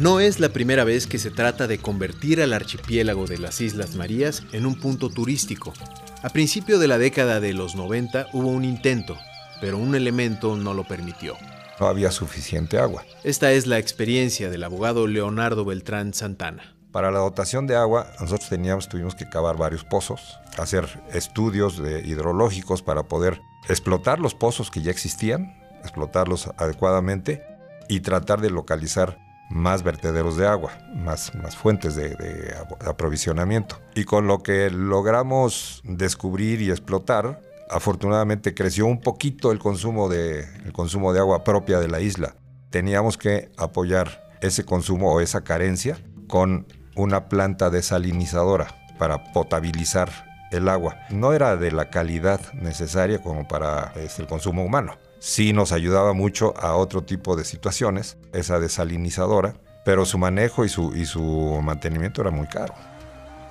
No 0.00 0.18
es 0.18 0.40
la 0.40 0.48
primera 0.48 0.84
vez 0.84 1.06
que 1.06 1.18
se 1.18 1.30
trata 1.30 1.66
de 1.66 1.76
convertir 1.76 2.40
al 2.40 2.54
archipiélago 2.54 3.26
de 3.26 3.36
las 3.36 3.60
Islas 3.60 3.96
Marías 3.96 4.44
en 4.50 4.64
un 4.64 4.74
punto 4.74 5.10
turístico. 5.10 5.74
A 6.22 6.30
principio 6.30 6.78
de 6.78 6.88
la 6.88 6.96
década 6.96 7.38
de 7.38 7.52
los 7.52 7.74
90 7.74 8.28
hubo 8.32 8.48
un 8.48 8.64
intento, 8.64 9.18
pero 9.60 9.76
un 9.76 9.94
elemento 9.94 10.56
no 10.56 10.72
lo 10.72 10.84
permitió. 10.84 11.34
No 11.78 11.86
había 11.86 12.10
suficiente 12.12 12.78
agua. 12.78 13.04
Esta 13.24 13.52
es 13.52 13.66
la 13.66 13.76
experiencia 13.76 14.48
del 14.48 14.64
abogado 14.64 15.06
Leonardo 15.06 15.66
Beltrán 15.66 16.14
Santana. 16.14 16.74
Para 16.92 17.10
la 17.10 17.18
dotación 17.18 17.66
de 17.66 17.76
agua, 17.76 18.06
nosotros 18.20 18.48
teníamos, 18.48 18.88
tuvimos 18.88 19.14
que 19.14 19.28
cavar 19.28 19.58
varios 19.58 19.84
pozos, 19.84 20.38
hacer 20.56 20.88
estudios 21.12 21.76
de 21.76 22.00
hidrológicos 22.08 22.80
para 22.80 23.02
poder 23.02 23.42
explotar 23.68 24.18
los 24.18 24.34
pozos 24.34 24.70
que 24.70 24.80
ya 24.80 24.92
existían, 24.92 25.60
explotarlos 25.82 26.46
adecuadamente 26.56 27.42
y 27.90 28.00
tratar 28.00 28.40
de 28.40 28.48
localizar 28.48 29.29
más 29.50 29.82
vertederos 29.82 30.36
de 30.36 30.46
agua, 30.46 30.72
más, 30.94 31.32
fuentes 31.56 31.96
de, 31.96 32.54
aprovisionamiento. 32.86 33.78
Y 33.94 34.04
con 34.04 34.26
lo 34.26 34.42
que 34.42 34.70
logramos 34.70 35.82
descubrir 35.84 36.62
y 36.62 36.70
explotar, 36.70 37.42
afortunadamente 37.68 38.54
creció 38.54 38.86
un 38.86 39.00
poquito 39.00 39.52
el 39.52 39.58
consumo 39.58 40.08
de, 40.08 40.40
el 40.64 40.72
consumo 40.72 41.12
de 41.12 41.20
agua 41.20 41.44
propia 41.44 41.80
de 41.80 41.88
la 41.88 42.00
isla. 42.00 42.34
Teníamos 42.70 43.18
que 43.18 43.50
apoyar 43.58 44.24
ese 44.40 44.64
consumo 44.64 45.12
o 45.12 45.20
esa 45.20 45.42
carencia 45.42 45.98
con 46.28 46.66
una 46.94 47.28
planta 47.28 47.70
desalinizadora 47.70 48.76
para 48.98 49.32
potabilizar 49.32 50.48
el 50.52 50.68
agua. 50.68 50.96
No 51.10 51.32
era 51.32 51.56
de 51.56 51.72
la 51.72 51.90
calidad 51.90 52.40
necesaria 52.54 53.20
como 53.20 53.48
para 53.48 53.92
este, 53.96 54.22
el 54.22 54.28
consumo 54.28 54.64
humano 54.64 54.96
sí 55.20 55.52
nos 55.52 55.70
ayudaba 55.70 56.12
mucho 56.12 56.54
a 56.58 56.74
otro 56.74 57.02
tipo 57.02 57.36
de 57.36 57.44
situaciones, 57.44 58.16
esa 58.32 58.58
desalinizadora, 58.58 59.54
pero 59.84 60.04
su 60.04 60.18
manejo 60.18 60.64
y 60.64 60.68
su, 60.68 60.96
y 60.96 61.06
su 61.06 61.60
mantenimiento 61.62 62.22
era 62.22 62.30
muy 62.30 62.48
caro. 62.48 62.74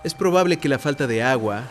Es 0.03 0.13
probable 0.13 0.57
que 0.57 0.67
la 0.67 0.79
falta 0.79 1.07
de 1.07 1.23
agua 1.23 1.63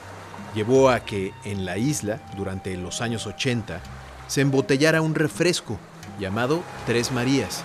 llevó 0.55 0.89
a 0.89 1.01
que 1.01 1.33
en 1.45 1.67
la 1.67 1.77
isla, 1.77 2.21
durante 2.37 2.77
los 2.77 3.03
años 3.03 3.27
80, 3.27 3.81
se 4.27 4.41
embotellara 4.41 5.03
un 5.03 5.15
refresco 5.15 5.79
llamado 6.19 6.63
Tres 6.87 7.13
Marías, 7.13 7.65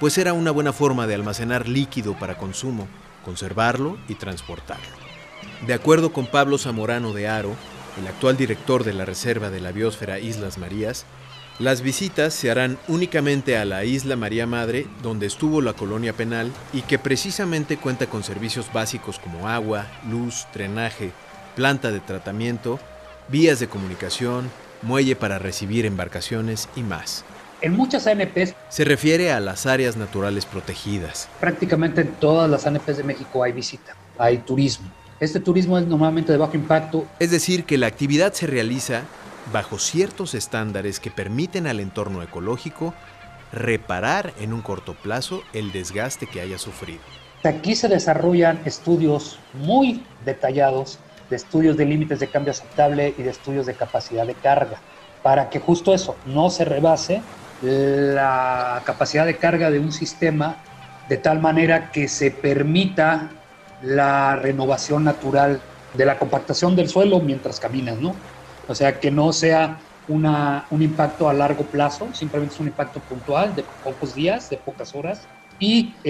pues 0.00 0.18
era 0.18 0.32
una 0.32 0.50
buena 0.50 0.72
forma 0.72 1.06
de 1.06 1.14
almacenar 1.14 1.68
líquido 1.68 2.14
para 2.18 2.36
consumo, 2.36 2.88
conservarlo 3.24 3.96
y 4.08 4.16
transportarlo. 4.16 5.04
De 5.66 5.74
acuerdo 5.74 6.12
con 6.12 6.26
Pablo 6.26 6.58
Zamorano 6.58 7.12
de 7.12 7.28
Aro, 7.28 7.54
el 7.98 8.06
actual 8.06 8.36
director 8.36 8.84
de 8.84 8.92
la 8.92 9.04
Reserva 9.04 9.50
de 9.50 9.60
la 9.60 9.72
Biosfera 9.72 10.18
Islas 10.18 10.58
Marías, 10.58 11.06
las 11.60 11.82
visitas 11.82 12.34
se 12.34 12.50
harán 12.50 12.78
únicamente 12.88 13.56
a 13.56 13.64
la 13.64 13.84
isla 13.84 14.16
María 14.16 14.44
Madre, 14.44 14.88
donde 15.04 15.26
estuvo 15.26 15.60
la 15.60 15.72
colonia 15.72 16.12
penal 16.12 16.50
y 16.72 16.82
que 16.82 16.98
precisamente 16.98 17.76
cuenta 17.76 18.06
con 18.06 18.24
servicios 18.24 18.72
básicos 18.72 19.20
como 19.20 19.48
agua, 19.48 19.86
luz, 20.10 20.48
drenaje, 20.52 21.12
planta 21.54 21.92
de 21.92 22.00
tratamiento, 22.00 22.80
vías 23.28 23.60
de 23.60 23.68
comunicación, 23.68 24.50
muelle 24.82 25.14
para 25.14 25.38
recibir 25.38 25.86
embarcaciones 25.86 26.68
y 26.74 26.82
más. 26.82 27.24
En 27.60 27.76
muchas 27.76 28.08
ANPs 28.08 28.54
se 28.68 28.84
refiere 28.84 29.30
a 29.30 29.38
las 29.38 29.66
áreas 29.66 29.96
naturales 29.96 30.46
protegidas. 30.46 31.28
Prácticamente 31.38 32.00
en 32.00 32.08
todas 32.14 32.50
las 32.50 32.66
ANPs 32.66 32.96
de 32.96 33.04
México 33.04 33.44
hay 33.44 33.52
visita, 33.52 33.94
hay 34.18 34.38
turismo. 34.38 34.90
Este 35.20 35.38
turismo 35.38 35.78
es 35.78 35.86
normalmente 35.86 36.32
de 36.32 36.38
bajo 36.38 36.56
impacto. 36.56 37.06
Es 37.20 37.30
decir, 37.30 37.62
que 37.62 37.78
la 37.78 37.86
actividad 37.86 38.32
se 38.32 38.48
realiza 38.48 39.02
bajo 39.52 39.78
ciertos 39.78 40.34
estándares 40.34 41.00
que 41.00 41.10
permiten 41.10 41.66
al 41.66 41.80
entorno 41.80 42.22
ecológico 42.22 42.94
reparar 43.52 44.32
en 44.40 44.52
un 44.52 44.62
corto 44.62 44.94
plazo 44.94 45.42
el 45.52 45.72
desgaste 45.72 46.26
que 46.26 46.40
haya 46.40 46.58
sufrido. 46.58 47.00
Aquí 47.44 47.76
se 47.76 47.88
desarrollan 47.88 48.60
estudios 48.64 49.38
muy 49.52 50.02
detallados 50.24 50.98
de 51.30 51.36
estudios 51.36 51.76
de 51.76 51.84
límites 51.84 52.20
de 52.20 52.28
cambio 52.28 52.52
aceptable 52.52 53.14
y 53.16 53.22
de 53.22 53.30
estudios 53.30 53.66
de 53.66 53.74
capacidad 53.74 54.26
de 54.26 54.34
carga, 54.34 54.78
para 55.22 55.50
que 55.50 55.60
justo 55.60 55.94
eso 55.94 56.16
no 56.26 56.50
se 56.50 56.64
rebase 56.64 57.22
la 57.62 58.82
capacidad 58.84 59.24
de 59.24 59.36
carga 59.36 59.70
de 59.70 59.78
un 59.78 59.92
sistema 59.92 60.56
de 61.08 61.16
tal 61.16 61.40
manera 61.40 61.92
que 61.92 62.08
se 62.08 62.30
permita 62.30 63.30
la 63.82 64.36
renovación 64.36 65.04
natural 65.04 65.60
de 65.94 66.06
la 66.06 66.18
compactación 66.18 66.74
del 66.76 66.88
suelo 66.88 67.20
mientras 67.20 67.60
caminas, 67.60 67.98
¿no? 67.98 68.14
O 68.66 68.74
sea, 68.74 68.98
que 69.00 69.10
no 69.10 69.32
sea 69.32 69.80
una, 70.06 70.66
un 70.70 70.82
impacto 70.82 71.28
a 71.28 71.34
largo 71.34 71.70
plazo, 71.70 72.12
simplemente 72.12 72.54
es 72.54 72.60
un 72.60 72.68
impacto 72.68 73.04
puntual 73.04 73.54
de 73.54 73.64
pocos 73.82 74.14
días, 74.14 74.48
de 74.48 74.58
pocas 74.58 74.94
horas, 74.94 75.30
y 75.58 76.00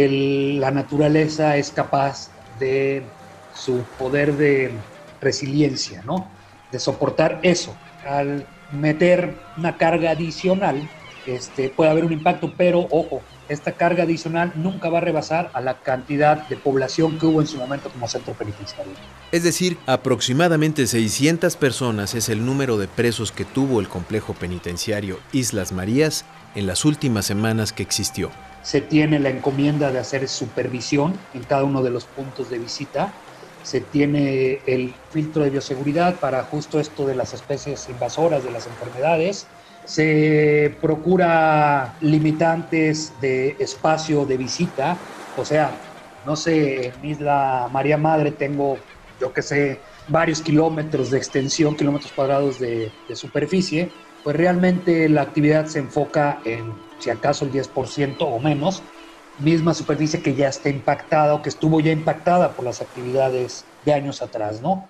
la 0.59 0.71
naturaleza 0.71 1.57
es 1.57 1.71
capaz 1.71 2.33
de 2.47 3.17
su 3.51 3.95
poder 3.97 4.37
de 4.37 4.89
resiliencia, 5.21 6.03
¿no? 6.03 6.33
De 6.71 6.79
soportar 6.79 7.41
eso. 7.43 7.81
Al 8.03 8.49
meter 8.69 9.47
una 9.57 9.77
carga 9.77 10.11
adicional, 10.11 10.91
este, 11.27 11.69
puede 11.71 11.91
haber 11.91 12.05
un 12.05 12.13
impacto, 12.13 12.53
pero 12.57 12.87
ojo, 12.91 13.23
esta 13.49 13.73
carga 13.73 14.05
adicional 14.05 14.53
nunca 14.55 14.89
va 14.89 14.99
a 14.99 15.01
rebasar 15.01 15.51
a 15.53 15.61
la 15.61 15.81
cantidad 15.81 16.49
de 16.49 16.57
población 16.57 17.19
que 17.19 17.27
hubo 17.27 17.41
en 17.41 17.47
su 17.47 17.59
momento 17.59 17.91
como 17.91 18.09
centro 18.09 18.35
penitenciario. 18.35 18.93
Es 19.33 19.43
decir, 19.43 19.79
aproximadamente 19.87 20.87
600 20.87 21.57
personas 21.57 22.15
es 22.15 22.29
el 22.29 22.45
número 22.45 22.79
de 22.79 22.89
presos 22.89 23.33
que 23.33 23.45
tuvo 23.45 23.81
el 23.81 23.89
complejo 23.89 24.35
penitenciario 24.35 25.19
Islas 25.33 25.73
Marías 25.73 26.25
en 26.55 26.67
las 26.67 26.85
últimas 26.85 27.27
semanas 27.27 27.73
que 27.73 27.83
existió. 27.83 28.31
Se 28.63 28.81
tiene 28.81 29.19
la 29.19 29.29
encomienda 29.29 29.93
de 29.93 29.99
hacer 29.99 30.27
supervisión 30.29 31.15
en 31.35 31.43
cada 31.43 31.65
uno 31.65 31.83
de 31.83 31.91
los 31.91 32.05
puntos 32.05 32.49
de 32.49 32.59
visita. 32.59 33.13
Se 33.63 33.81
tiene 33.81 34.61
el 34.67 34.95
filtro 35.11 35.43
de 35.43 35.51
bioseguridad 35.51 36.15
para 36.17 36.45
justo 36.45 36.81
esto 36.81 37.07
de 37.07 37.15
las 37.15 37.35
especies 37.35 37.89
invasoras, 37.91 38.43
de 38.43 38.51
las 38.51 38.67
enfermedades 38.67 39.47
se 39.85 40.77
procura 40.81 41.95
limitantes 42.01 43.13
de 43.21 43.57
espacio 43.59 44.25
de 44.25 44.37
visita, 44.37 44.97
o 45.37 45.45
sea, 45.45 45.71
no 46.27 46.37
sé, 46.37 46.87
en 46.87 47.05
Isla 47.05 47.69
María 47.73 47.99
Madre 47.99 48.31
tengo, 48.33 48.79
yo 49.21 49.33
que 49.33 49.43
sé, 49.43 49.81
varios 50.09 50.41
kilómetros 50.41 51.11
de 51.11 51.19
extensión, 51.19 51.77
kilómetros 51.77 52.13
cuadrados 52.13 52.59
de, 52.59 52.91
de, 53.09 53.17
superficie, 53.17 53.91
pues 54.23 54.37
realmente 54.37 55.09
la 55.09 55.23
actividad 55.23 55.67
se 55.67 55.81
enfoca 55.81 56.41
en, 56.45 56.73
si 56.99 57.11
acaso, 57.11 57.45
el 57.45 57.53
10% 57.53 58.17
o 58.21 58.39
menos, 58.39 58.83
misma 59.39 59.75
superficie 59.75 60.23
que 60.23 60.35
ya 60.35 60.49
está 60.49 60.69
impactada 60.69 61.35
o 61.35 61.43
que 61.43 61.49
estuvo 61.49 61.81
ya 61.81 61.93
impactada 61.93 62.53
por 62.53 62.65
las 62.65 62.81
actividades 62.81 63.65
de 63.85 63.93
años 63.93 64.23
atrás, 64.23 64.63
¿no? 64.63 64.89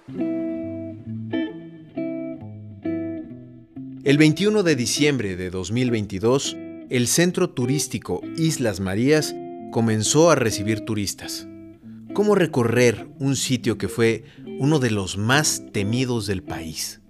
El 4.04 4.18
21 4.18 4.64
de 4.64 4.76
diciembre 4.76 5.34
de 5.34 5.48
2022, 5.48 6.58
el 6.90 7.06
centro 7.06 7.48
turístico 7.48 8.20
Islas 8.36 8.78
Marías 8.78 9.34
comenzó 9.72 10.30
a 10.30 10.34
recibir 10.34 10.84
turistas. 10.84 11.48
¿Cómo 12.12 12.34
recorrer 12.34 13.08
un 13.18 13.34
sitio 13.34 13.78
que 13.78 13.88
fue 13.88 14.24
uno 14.58 14.78
de 14.78 14.90
los 14.90 15.16
más 15.16 15.62
temidos 15.72 16.26
del 16.26 16.42
país? 16.42 17.00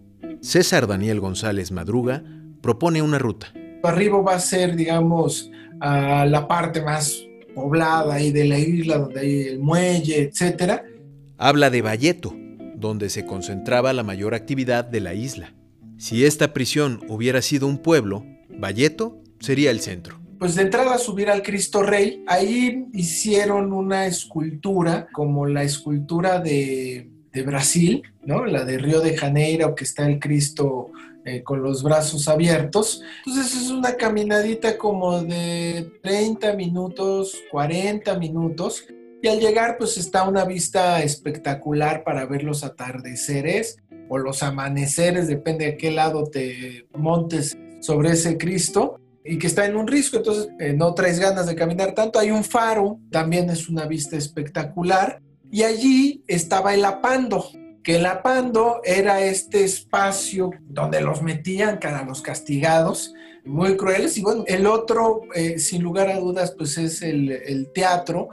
César 0.41 0.87
Daniel 0.87 1.19
González 1.19 1.73
Madruga 1.73 2.23
propone 2.63 3.03
una 3.03 3.19
ruta. 3.19 3.53
Arriba 3.83 4.23
va 4.23 4.37
a 4.37 4.39
ser, 4.39 4.77
digamos, 4.77 5.51
a 5.81 6.25
la 6.27 6.47
parte 6.47 6.81
más 6.81 7.27
poblada 7.57 8.15
ahí 8.15 8.31
de 8.31 8.45
la 8.45 8.59
isla, 8.61 8.99
donde 8.99 9.19
hay 9.19 9.41
el 9.49 9.59
muelle, 9.59 10.23
etc. 10.23 10.83
Habla 11.39 11.71
de 11.71 11.83
Valleto, 11.83 12.37
donde 12.77 13.11
se 13.11 13.27
concentraba 13.27 13.93
la 13.93 14.05
mayor 14.05 14.33
actividad 14.33 14.85
de 14.85 15.01
la 15.01 15.15
isla. 15.15 15.55
Si 15.97 16.25
esta 16.25 16.53
prisión 16.53 17.01
hubiera 17.09 17.41
sido 17.41 17.67
un 17.67 17.79
pueblo, 17.79 18.25
Valleto 18.51 19.23
sería 19.39 19.71
el 19.71 19.81
centro. 19.81 20.21
Pues 20.39 20.57
de 20.57 20.63
entrada 20.63 20.99
subir 20.99 21.31
al 21.31 21.43
Cristo 21.43 21.83
Rey, 21.83 22.23
ahí 22.27 22.87
hicieron 22.93 23.73
una 23.73 24.07
escultura 24.07 25.07
como 25.13 25.47
la 25.47 25.63
escultura 25.63 26.41
de, 26.41 27.11
Brasil, 27.47 28.03
¿no? 28.25 28.45
La 28.45 28.65
de 28.65 28.79
Río 28.79 29.01
de 29.01 29.17
Janeiro, 29.17 29.75
que 29.75 29.85
está 29.85 30.07
el 30.07 30.21
Cristo 30.21 30.93
eh, 31.25 31.43
con 31.43 31.63
los 31.63 31.83
brazos 31.83 32.29
abiertos. 32.29 33.03
Entonces 33.25 33.61
es 33.61 33.71
una 33.71 33.97
caminadita 33.97 34.79
como 34.79 35.23
de 35.23 35.91
30 36.03 36.53
minutos, 36.55 37.37
40 37.51 38.19
minutos. 38.19 38.85
Y 39.21 39.29
al 39.29 39.41
llegar 39.41 39.79
pues 39.79 39.97
está 39.97 40.29
una 40.29 40.45
vista 40.45 41.03
espectacular 41.03 42.05
para 42.05 42.27
ver 42.27 42.45
los 42.45 42.63
atardeceres 42.63 43.79
o 44.09 44.19
los 44.19 44.43
amaneceres, 44.43 45.27
depende 45.27 45.67
de 45.67 45.77
qué 45.77 45.91
lado 45.91 46.25
te 46.25 46.87
montes 46.95 47.57
sobre 47.81 48.11
ese 48.11 48.39
Cristo 48.39 49.01
y 49.25 49.39
que 49.39 49.47
está 49.47 49.65
en 49.65 49.77
un 49.77 49.87
risco, 49.87 50.19
entonces 50.19 50.49
eh, 50.59 50.75
no 50.75 50.95
traes 50.95 51.19
ganas 51.19 51.47
de 51.47 51.55
caminar 51.55 51.95
tanto. 51.95 52.19
Hay 52.19 52.31
un 52.31 52.45
faro, 52.45 52.99
también 53.11 53.49
es 53.49 53.69
una 53.69 53.87
vista 53.87 54.17
espectacular. 54.17 55.23
Y 55.51 55.63
allí 55.63 56.23
estaba 56.27 56.75
el 56.75 56.85
apando, 56.85 57.47
que 57.83 57.97
el 57.97 58.07
apando 58.07 58.81
era 58.85 59.23
este 59.23 59.65
espacio 59.65 60.51
donde 60.63 61.01
los 61.01 61.23
metían 61.23 61.79
para 61.81 62.05
los 62.05 62.21
castigados, 62.21 63.15
muy 63.45 63.77
crueles. 63.77 64.19
Y 64.19 64.23
bueno, 64.23 64.45
el 64.47 64.67
otro, 64.67 65.23
eh, 65.35 65.59
sin 65.59 65.83
lugar 65.83 66.09
a 66.09 66.19
dudas, 66.19 66.55
pues 66.57 66.77
es 66.77 67.01
el 67.01 67.71
teatro, 67.75 68.29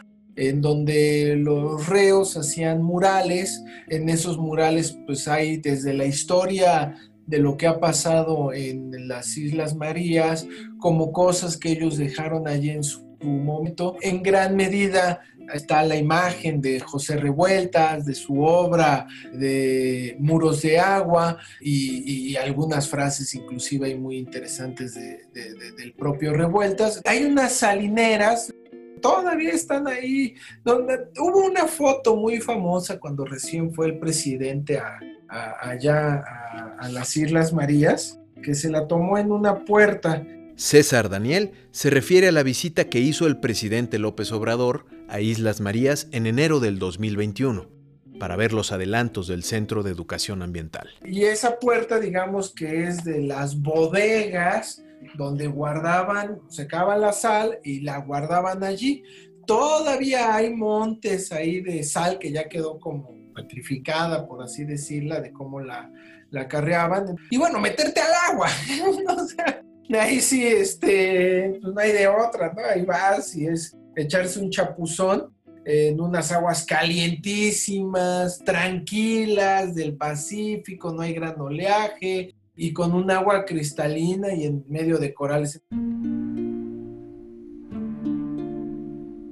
en 0.50 0.60
donde 0.62 1.36
los 1.38 1.88
reos 1.88 2.36
hacían 2.36 2.82
murales. 2.82 3.64
En 3.90 4.10
esos 4.10 4.38
murales 4.38 4.98
pues 5.06 5.28
hay 5.28 5.58
desde 5.58 5.94
la 5.94 6.06
historia 6.06 6.96
de 7.28 7.38
lo 7.38 7.58
que 7.58 7.68
ha 7.68 7.80
pasado 7.80 8.52
en 8.52 9.08
las 9.08 9.38
Islas 9.38 9.76
Marías, 9.76 10.48
como 10.80 11.12
cosas 11.14 11.58
que 11.58 11.72
ellos 11.72 11.98
dejaron 11.98 12.48
allí 12.48 12.72
en 12.72 12.84
su 12.84 13.06
momento. 13.22 13.98
En 14.02 14.24
gran 14.24 14.56
medida 14.56 15.22
está 15.54 15.84
la 15.84 15.96
imagen 15.96 16.62
de 16.62 16.80
José 16.80 17.18
Revueltas, 17.18 18.06
de 18.06 18.16
su 18.16 18.42
obra 18.42 19.08
de 19.34 20.16
Muros 20.20 20.62
de 20.62 20.80
Agua 20.80 21.38
y, 21.60 22.36
algunas 22.36 22.90
frases 22.90 23.36
inclusive 23.36 23.94
muy 23.96 24.18
interesantes 24.18 24.96
del 24.96 25.94
propio 25.94 26.34
Revueltas. 26.34 27.02
Hay 27.06 27.26
unas 27.26 27.54
salineras 27.54 28.51
todavía 29.02 29.52
están 29.52 29.88
ahí. 29.88 30.36
Donde, 30.64 31.10
hubo 31.20 31.46
una 31.46 31.68
foto 31.68 32.16
muy 32.16 32.40
famosa 32.40 33.00
cuando 33.00 33.26
recién 33.26 33.74
fue 33.74 33.88
el 33.88 34.00
presidente 34.00 34.80
allá 35.28 36.24
a, 36.80 36.90
las 36.90 37.16
Islas 37.18 37.54
Marías, 37.54 38.20
que 38.44 38.56
se 38.56 38.70
la 38.70 38.88
tomó 38.88 39.18
en 39.18 39.32
una 39.32 39.66
puerta. 39.66 40.26
César 40.56 41.10
Daniel 41.10 41.52
se 41.72 41.90
refiere 41.90 42.28
a 42.28 42.32
la 42.32 42.44
visita 42.44 42.86
que 42.86 43.00
hizo 43.00 43.28
el 43.28 43.40
presidente 43.40 43.98
López 44.00 44.32
Obrador 44.32 44.86
a 45.08 45.20
Islas 45.20 45.62
Marías 45.62 46.08
en 46.12 46.28
enero 46.28 46.60
del 46.60 46.80
2021 46.80 47.82
para 48.20 48.36
ver 48.36 48.54
los 48.54 48.72
adelantos 48.72 49.28
del 49.28 49.44
Centro 49.44 49.82
de 49.82 49.90
Educación 49.90 50.44
Ambiental. 50.44 50.90
Y 51.04 51.24
esa 51.24 51.58
puerta, 51.58 52.00
digamos 52.00 52.54
que 52.54 52.84
es 52.84 53.04
de 53.04 53.22
las 53.22 53.60
bodegas 53.60 54.84
donde 55.16 55.48
guardaban, 55.48 56.40
secaban 56.48 57.02
la 57.02 57.14
sal 57.14 57.60
y 57.64 57.82
la 57.82 58.00
guardaban 58.00 58.64
allí. 58.64 59.04
Todavía 59.46 60.36
hay 60.36 60.54
montes 60.54 61.32
ahí 61.32 61.62
de 61.62 61.84
sal 61.84 62.20
que 62.20 62.32
ya 62.32 62.48
quedó 62.48 62.80
como 62.80 63.16
petrificada, 63.34 64.28
por 64.28 64.44
así 64.44 64.66
decirla, 64.66 65.20
de 65.20 65.32
cómo 65.32 65.60
la, 65.60 65.92
la 66.30 66.48
carreaban. 66.48 67.16
Y 67.30 67.38
bueno, 67.38 67.60
meterte 67.60 68.00
al 68.00 68.34
agua. 68.34 68.48
o 69.18 69.26
sea, 69.28 69.64
ahí 70.00 70.20
sí, 70.22 70.46
este, 70.46 71.58
pues 71.62 71.74
no 71.74 71.80
hay 71.80 71.92
de 71.92 72.08
otra, 72.08 72.54
¿no? 72.54 72.62
Ahí 72.64 72.84
vas 72.84 73.36
y 73.36 73.48
es 73.48 73.78
echarse 73.96 74.40
un 74.40 74.50
chapuzón 74.50 75.34
en 75.66 76.00
unas 76.02 76.32
aguas 76.32 76.66
calientísimas, 76.66 78.40
tranquilas 78.40 79.76
del 79.76 79.96
Pacífico, 79.96 80.92
no 80.92 81.02
hay 81.02 81.14
gran 81.14 81.40
oleaje, 81.40 82.34
y 82.62 82.74
con 82.74 82.94
un 82.94 83.10
agua 83.10 83.44
cristalina 83.44 84.36
y 84.36 84.46
en 84.46 84.64
medio 84.70 85.00
de 85.00 85.16
corales. 85.16 85.64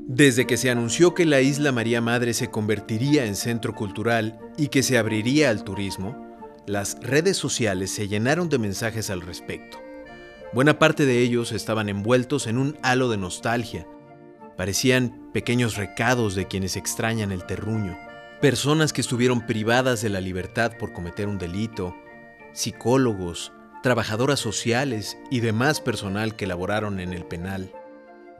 Desde 0.07 0.47
que 0.47 0.57
se 0.57 0.71
anunció 0.71 1.13
que 1.13 1.27
la 1.27 1.39
isla 1.39 1.71
María 1.71 2.01
Madre 2.01 2.33
se 2.33 2.49
convertiría 2.49 3.27
en 3.27 3.35
centro 3.35 3.75
cultural 3.75 4.39
y 4.57 4.69
que 4.69 4.81
se 4.81 4.97
abriría 4.97 5.51
al 5.51 5.63
turismo, 5.63 6.17
las 6.65 6.99
redes 7.01 7.37
sociales 7.37 7.91
se 7.91 8.07
llenaron 8.07 8.49
de 8.49 8.57
mensajes 8.57 9.11
al 9.11 9.21
respecto. 9.21 9.77
Buena 10.51 10.79
parte 10.79 11.05
de 11.05 11.19
ellos 11.19 11.51
estaban 11.51 11.87
envueltos 11.87 12.47
en 12.47 12.57
un 12.57 12.77
halo 12.81 13.09
de 13.09 13.17
nostalgia. 13.17 13.85
Parecían 14.57 15.29
pequeños 15.33 15.77
recados 15.77 16.33
de 16.33 16.47
quienes 16.47 16.75
extrañan 16.75 17.31
el 17.31 17.45
terruño, 17.45 17.95
personas 18.41 18.91
que 18.91 19.01
estuvieron 19.01 19.45
privadas 19.45 20.01
de 20.01 20.09
la 20.09 20.19
libertad 20.19 20.71
por 20.79 20.93
cometer 20.93 21.27
un 21.27 21.37
delito, 21.37 21.93
psicólogos, 22.53 23.51
trabajadoras 23.83 24.39
sociales 24.39 25.17
y 25.29 25.39
demás 25.39 25.81
personal 25.81 26.35
que 26.35 26.47
laboraron 26.47 26.99
en 26.99 27.13
el 27.13 27.25
penal, 27.25 27.71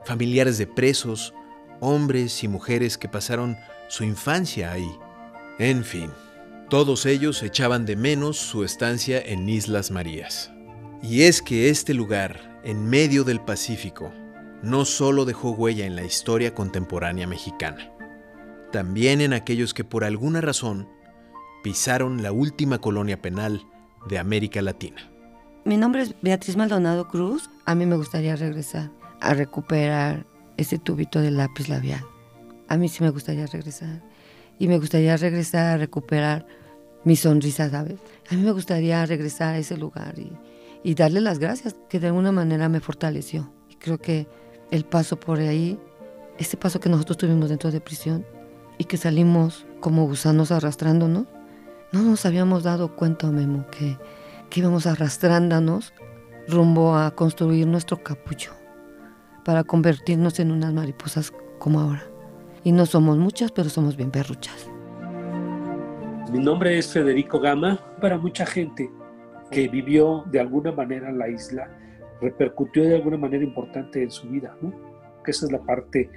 familiares 0.04 0.58
de 0.58 0.66
presos, 0.66 1.34
hombres 1.80 2.44
y 2.44 2.48
mujeres 2.48 2.98
que 2.98 3.08
pasaron 3.08 3.56
su 3.88 4.04
infancia 4.04 4.72
ahí. 4.72 4.90
En 5.58 5.84
fin, 5.84 6.10
todos 6.68 7.06
ellos 7.06 7.42
echaban 7.42 7.86
de 7.86 7.96
menos 7.96 8.36
su 8.36 8.64
estancia 8.64 9.20
en 9.20 9.48
Islas 9.48 9.90
Marías. 9.90 10.52
Y 11.02 11.22
es 11.22 11.40
que 11.42 11.70
este 11.70 11.94
lugar 11.94 12.50
en 12.62 12.88
medio 12.88 13.24
del 13.24 13.40
Pacífico, 13.40 14.12
no 14.62 14.84
solo 14.84 15.24
dejó 15.24 15.52
huella 15.52 15.86
en 15.86 15.96
la 15.96 16.04
historia 16.04 16.54
contemporánea 16.54 17.26
mexicana, 17.26 17.90
también 18.70 19.20
en 19.20 19.32
aquellos 19.32 19.72
que 19.72 19.84
por 19.84 20.04
alguna 20.04 20.40
razón 20.40 20.88
pisaron 21.62 22.22
la 22.22 22.32
última 22.32 22.78
colonia 22.78 23.20
penal 23.22 23.66
de 24.08 24.18
América 24.18 24.62
Latina. 24.62 25.10
Mi 25.64 25.76
nombre 25.76 26.02
es 26.02 26.14
Beatriz 26.22 26.56
Maldonado 26.56 27.08
Cruz. 27.08 27.50
A 27.66 27.74
mí 27.74 27.86
me 27.86 27.96
gustaría 27.96 28.34
regresar 28.36 28.90
a 29.20 29.34
recuperar 29.34 30.26
ese 30.56 30.78
tubito 30.78 31.20
de 31.20 31.30
lápiz 31.30 31.68
labial. 31.68 32.04
A 32.68 32.76
mí 32.76 32.88
sí 32.88 33.02
me 33.02 33.10
gustaría 33.10 33.46
regresar. 33.46 34.02
Y 34.58 34.68
me 34.68 34.78
gustaría 34.78 35.16
regresar 35.16 35.66
a 35.66 35.76
recuperar 35.76 36.46
mi 37.04 37.16
sonrisa, 37.16 37.70
¿sabes? 37.70 37.98
A 38.30 38.34
mí 38.34 38.42
me 38.42 38.52
gustaría 38.52 39.04
regresar 39.06 39.54
a 39.54 39.58
ese 39.58 39.76
lugar 39.76 40.14
y, 40.82 40.94
darle 40.94 41.20
las 41.20 41.38
gracias, 41.38 41.76
que 41.88 42.00
de 42.00 42.08
alguna 42.08 42.32
manera 42.32 42.68
me 42.68 42.80
fortaleció. 42.80 43.52
Y 43.68 43.76
creo 43.76 43.98
que 43.98 44.26
el 44.70 44.84
paso 44.84 45.18
por 45.18 45.40
ahí, 45.40 45.78
ese 46.38 46.56
paso 46.56 46.80
que 46.80 46.88
nosotros 46.88 47.16
tuvimos 47.16 47.48
dentro 47.48 47.70
de 47.70 47.80
prisión 47.80 48.24
y 48.78 48.84
que 48.84 48.96
salimos 48.96 49.66
como 49.80 50.06
gusanos 50.06 50.52
arrastrándonos, 50.52 51.26
no 51.92 52.02
nos 52.02 52.26
habíamos 52.26 52.62
dado 52.62 52.94
cuenta, 52.94 53.30
Memo, 53.30 53.66
que, 53.70 53.98
que 54.48 54.60
íbamos 54.60 54.86
arrastrándonos 54.86 55.92
rumbo 56.48 56.96
a 56.96 57.10
construir 57.14 57.66
nuestro 57.66 58.02
capullo 58.02 58.52
para 59.44 59.64
convertirnos 59.64 60.38
en 60.40 60.50
unas 60.50 60.72
mariposas 60.72 61.32
como 61.58 61.80
ahora. 61.80 62.04
Y 62.62 62.72
no 62.72 62.86
somos 62.86 63.16
muchas, 63.16 63.52
pero 63.52 63.68
somos 63.68 63.96
bien 63.96 64.10
perruchas. 64.10 64.68
Mi 66.30 66.38
nombre 66.38 66.78
es 66.78 66.92
Federico 66.92 67.40
Gama. 67.40 67.80
Para 68.00 68.18
mucha 68.18 68.46
gente 68.46 68.90
que 69.50 69.68
vivió 69.68 70.24
de 70.30 70.40
alguna 70.40 70.70
manera 70.70 71.10
la 71.10 71.28
isla, 71.28 71.68
repercutió 72.20 72.84
de 72.84 72.96
alguna 72.96 73.16
manera 73.16 73.42
importante 73.42 74.02
en 74.02 74.10
su 74.10 74.28
vida, 74.28 74.54
¿no? 74.60 74.72
Que 75.24 75.32
esa 75.32 75.46
es 75.46 75.52
la 75.52 75.60
parte 75.60 76.08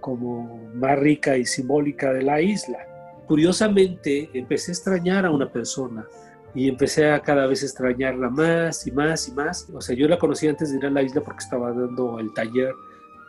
como 0.00 0.70
más 0.74 0.98
rica 0.98 1.36
y 1.36 1.44
simbólica 1.44 2.12
de 2.12 2.22
la 2.22 2.40
isla. 2.40 2.78
Curiosamente, 3.26 4.30
empecé 4.34 4.70
a 4.70 4.74
extrañar 4.74 5.26
a 5.26 5.30
una 5.30 5.50
persona 5.50 6.06
y 6.54 6.68
empecé 6.68 7.10
a 7.10 7.20
cada 7.20 7.46
vez 7.46 7.62
extrañarla 7.62 8.28
más 8.28 8.86
y 8.86 8.92
más 8.92 9.28
y 9.28 9.32
más. 9.32 9.68
O 9.74 9.80
sea, 9.80 9.96
yo 9.96 10.06
la 10.08 10.18
conocí 10.18 10.46
antes 10.46 10.70
de 10.70 10.78
ir 10.78 10.86
a 10.86 10.90
la 10.90 11.02
isla 11.02 11.22
porque 11.22 11.42
estaba 11.42 11.72
dando 11.72 12.18
el 12.18 12.32
taller 12.34 12.72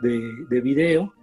de, 0.01 0.21
de 0.49 0.61
video 0.61 1.13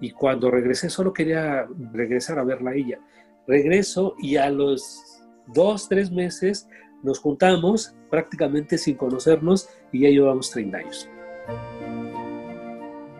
y 0.00 0.10
cuando 0.10 0.50
regresé 0.50 0.90
solo 0.90 1.12
quería 1.12 1.66
regresar 1.92 2.38
a 2.38 2.44
verla 2.44 2.72
a 2.72 2.74
ella. 2.74 2.98
Regreso 3.46 4.14
y 4.18 4.36
a 4.36 4.50
los 4.50 5.22
dos, 5.54 5.88
tres 5.88 6.10
meses 6.10 6.68
nos 7.02 7.20
juntamos 7.20 7.94
prácticamente 8.10 8.76
sin 8.78 8.96
conocernos 8.96 9.68
y 9.92 10.00
ya 10.00 10.08
llevamos 10.08 10.50
30 10.50 10.78
años. 10.78 11.08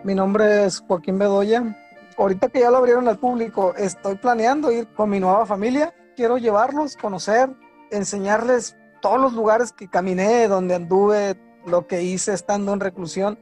Mi 0.03 0.13
nombre 0.13 0.65
es 0.65 0.79
Joaquín 0.81 1.17
Bedoya. 1.17 1.86
Ahorita 2.17 2.49
que 2.49 2.61
ya 2.61 2.71
lo 2.71 2.77
abrieron 2.77 3.07
al 3.07 3.19
público, 3.19 3.75
estoy 3.75 4.15
planeando 4.15 4.71
ir 4.71 4.87
con 4.93 5.09
mi 5.09 5.19
nueva 5.19 5.45
familia. 5.45 5.93
Quiero 6.15 6.37
llevarlos, 6.37 6.97
conocer, 6.97 7.49
enseñarles 7.91 8.75
todos 9.01 9.21
los 9.21 9.33
lugares 9.33 9.71
que 9.71 9.87
caminé, 9.87 10.47
donde 10.47 10.73
anduve, 10.73 11.39
lo 11.67 11.85
que 11.85 12.01
hice 12.01 12.33
estando 12.33 12.73
en 12.73 12.79
reclusión. 12.79 13.37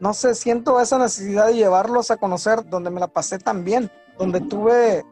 No 0.00 0.12
sé, 0.12 0.34
siento 0.34 0.80
esa 0.80 0.98
necesidad 0.98 1.46
de 1.46 1.54
llevarlos 1.54 2.10
a 2.10 2.18
conocer 2.18 2.68
donde 2.68 2.90
me 2.90 3.00
la 3.00 3.08
pasé 3.08 3.38
tan 3.38 3.64
bien, 3.64 3.90
donde 4.18 4.40
tuve 4.42 5.02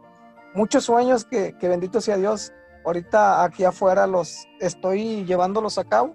muchos 0.55 0.85
sueños 0.85 1.24
que, 1.24 1.57
que 1.59 1.68
bendito 1.68 2.00
sea 2.00 2.18
Dios, 2.18 2.52
ahorita 2.85 3.42
aquí 3.44 3.64
afuera 3.64 4.07
los 4.07 4.46
estoy 4.61 5.24
llevándolos 5.24 5.78
a 5.78 5.85
cabo. 5.85 6.14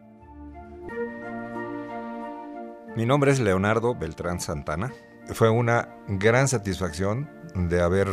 Mi 2.95 3.05
nombre 3.05 3.31
es 3.31 3.39
Leonardo 3.39 3.95
Beltrán 3.95 4.39
Santana. 4.39 4.91
Fue 5.33 5.49
una 5.49 5.89
gran 6.07 6.47
satisfacción 6.47 7.29
de 7.53 7.81
haber 7.81 8.07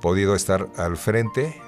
podido 0.00 0.34
estar 0.34 0.68
al 0.76 0.96
frente 0.96 1.60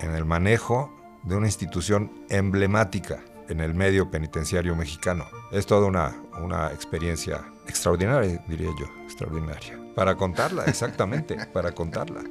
en 0.00 0.14
el 0.14 0.24
manejo 0.24 0.92
de 1.22 1.36
una 1.36 1.46
institución 1.46 2.24
emblemática 2.28 3.22
en 3.48 3.60
el 3.60 3.74
medio 3.74 4.10
penitenciario 4.10 4.74
mexicano. 4.76 5.26
Es 5.52 5.66
toda 5.66 5.86
una, 5.86 6.16
una 6.40 6.72
experiencia 6.72 7.44
extraordinaria, 7.66 8.42
diría 8.48 8.70
yo, 8.78 8.86
extraordinaria. 9.04 9.78
Para 9.94 10.16
contarla, 10.16 10.64
exactamente, 10.64 11.36
para 11.52 11.72
contarla. 11.72 12.22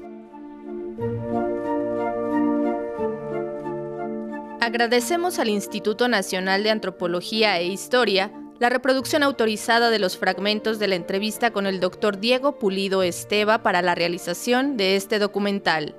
Agradecemos 4.61 5.39
al 5.39 5.49
Instituto 5.49 6.07
Nacional 6.07 6.63
de 6.63 6.69
Antropología 6.69 7.57
e 7.59 7.67
Historia 7.67 8.31
la 8.59 8.69
reproducción 8.69 9.23
autorizada 9.23 9.89
de 9.89 9.99
los 9.99 10.17
fragmentos 10.17 10.79
de 10.79 10.89
la 10.89 10.95
entrevista 10.95 11.51
con 11.51 11.65
el 11.65 11.79
doctor 11.79 12.19
Diego 12.19 12.59
Pulido 12.59 13.03
Esteva 13.03 13.63
para 13.63 13.81
la 13.81 13.95
realización 13.95 14.75
de 14.75 14.97
este 14.97 15.17
documental. 15.17 15.95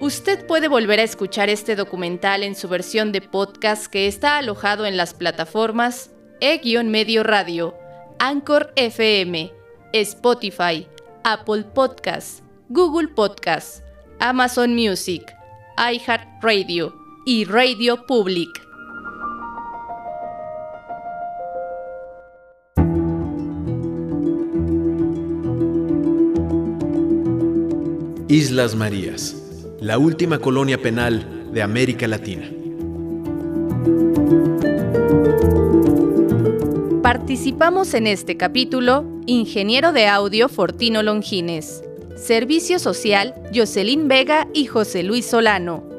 Usted 0.00 0.46
puede 0.46 0.68
volver 0.68 0.98
a 1.00 1.02
escuchar 1.02 1.50
este 1.50 1.76
documental 1.76 2.42
en 2.42 2.54
su 2.54 2.68
versión 2.68 3.12
de 3.12 3.20
podcast 3.20 3.86
que 3.86 4.06
está 4.06 4.38
alojado 4.38 4.86
en 4.86 4.96
las 4.96 5.12
plataformas 5.12 6.10
E-Medio 6.40 7.22
Radio, 7.22 7.76
Anchor 8.18 8.72
FM, 8.76 9.52
Spotify, 9.92 10.88
Apple 11.22 11.64
Podcasts, 11.74 12.42
Google 12.70 13.08
Podcasts, 13.08 13.82
Amazon 14.18 14.74
Music, 14.74 15.22
iHeartRadio 15.76 16.99
y 17.24 17.44
Radio 17.44 18.06
Public. 18.06 18.48
Islas 28.28 28.74
Marías, 28.74 29.36
la 29.80 29.98
última 29.98 30.38
colonia 30.38 30.80
penal 30.80 31.50
de 31.52 31.62
América 31.62 32.06
Latina. 32.06 32.50
Participamos 37.02 37.92
en 37.94 38.06
este 38.06 38.36
capítulo 38.36 39.04
Ingeniero 39.26 39.92
de 39.92 40.06
Audio 40.06 40.48
Fortino 40.48 41.02
Longines, 41.02 41.82
Servicio 42.16 42.78
Social 42.78 43.34
Jocelyn 43.54 44.08
Vega 44.08 44.48
y 44.54 44.66
José 44.66 45.02
Luis 45.02 45.26
Solano, 45.26 45.89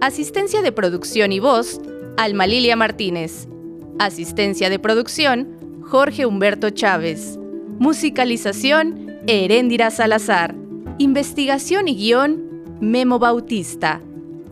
Asistencia 0.00 0.60
de 0.62 0.72
Producción 0.72 1.32
y 1.32 1.40
Voz 1.40 1.80
Alma 2.16 2.46
Lilia 2.46 2.76
Martínez, 2.76 3.48
Asistencia 3.98 4.68
de 4.68 4.78
Producción 4.78 5.80
Jorge 5.82 6.26
Humberto 6.26 6.70
Chávez, 6.70 7.38
Musicalización 7.78 9.20
Heréndira 9.26 9.90
Salazar, 9.90 10.54
Investigación 10.98 11.88
y 11.88 11.96
Guión 11.96 12.78
Memo 12.80 13.18
Bautista, 13.18 14.00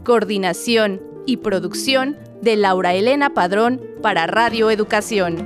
Coordinación 0.02 1.02
y 1.26 1.38
Producción 1.38 2.16
de 2.40 2.56
Laura 2.56 2.94
Elena 2.94 3.34
Padrón 3.34 3.80
para 4.02 4.26
Radio 4.26 4.70
Educación. 4.70 5.36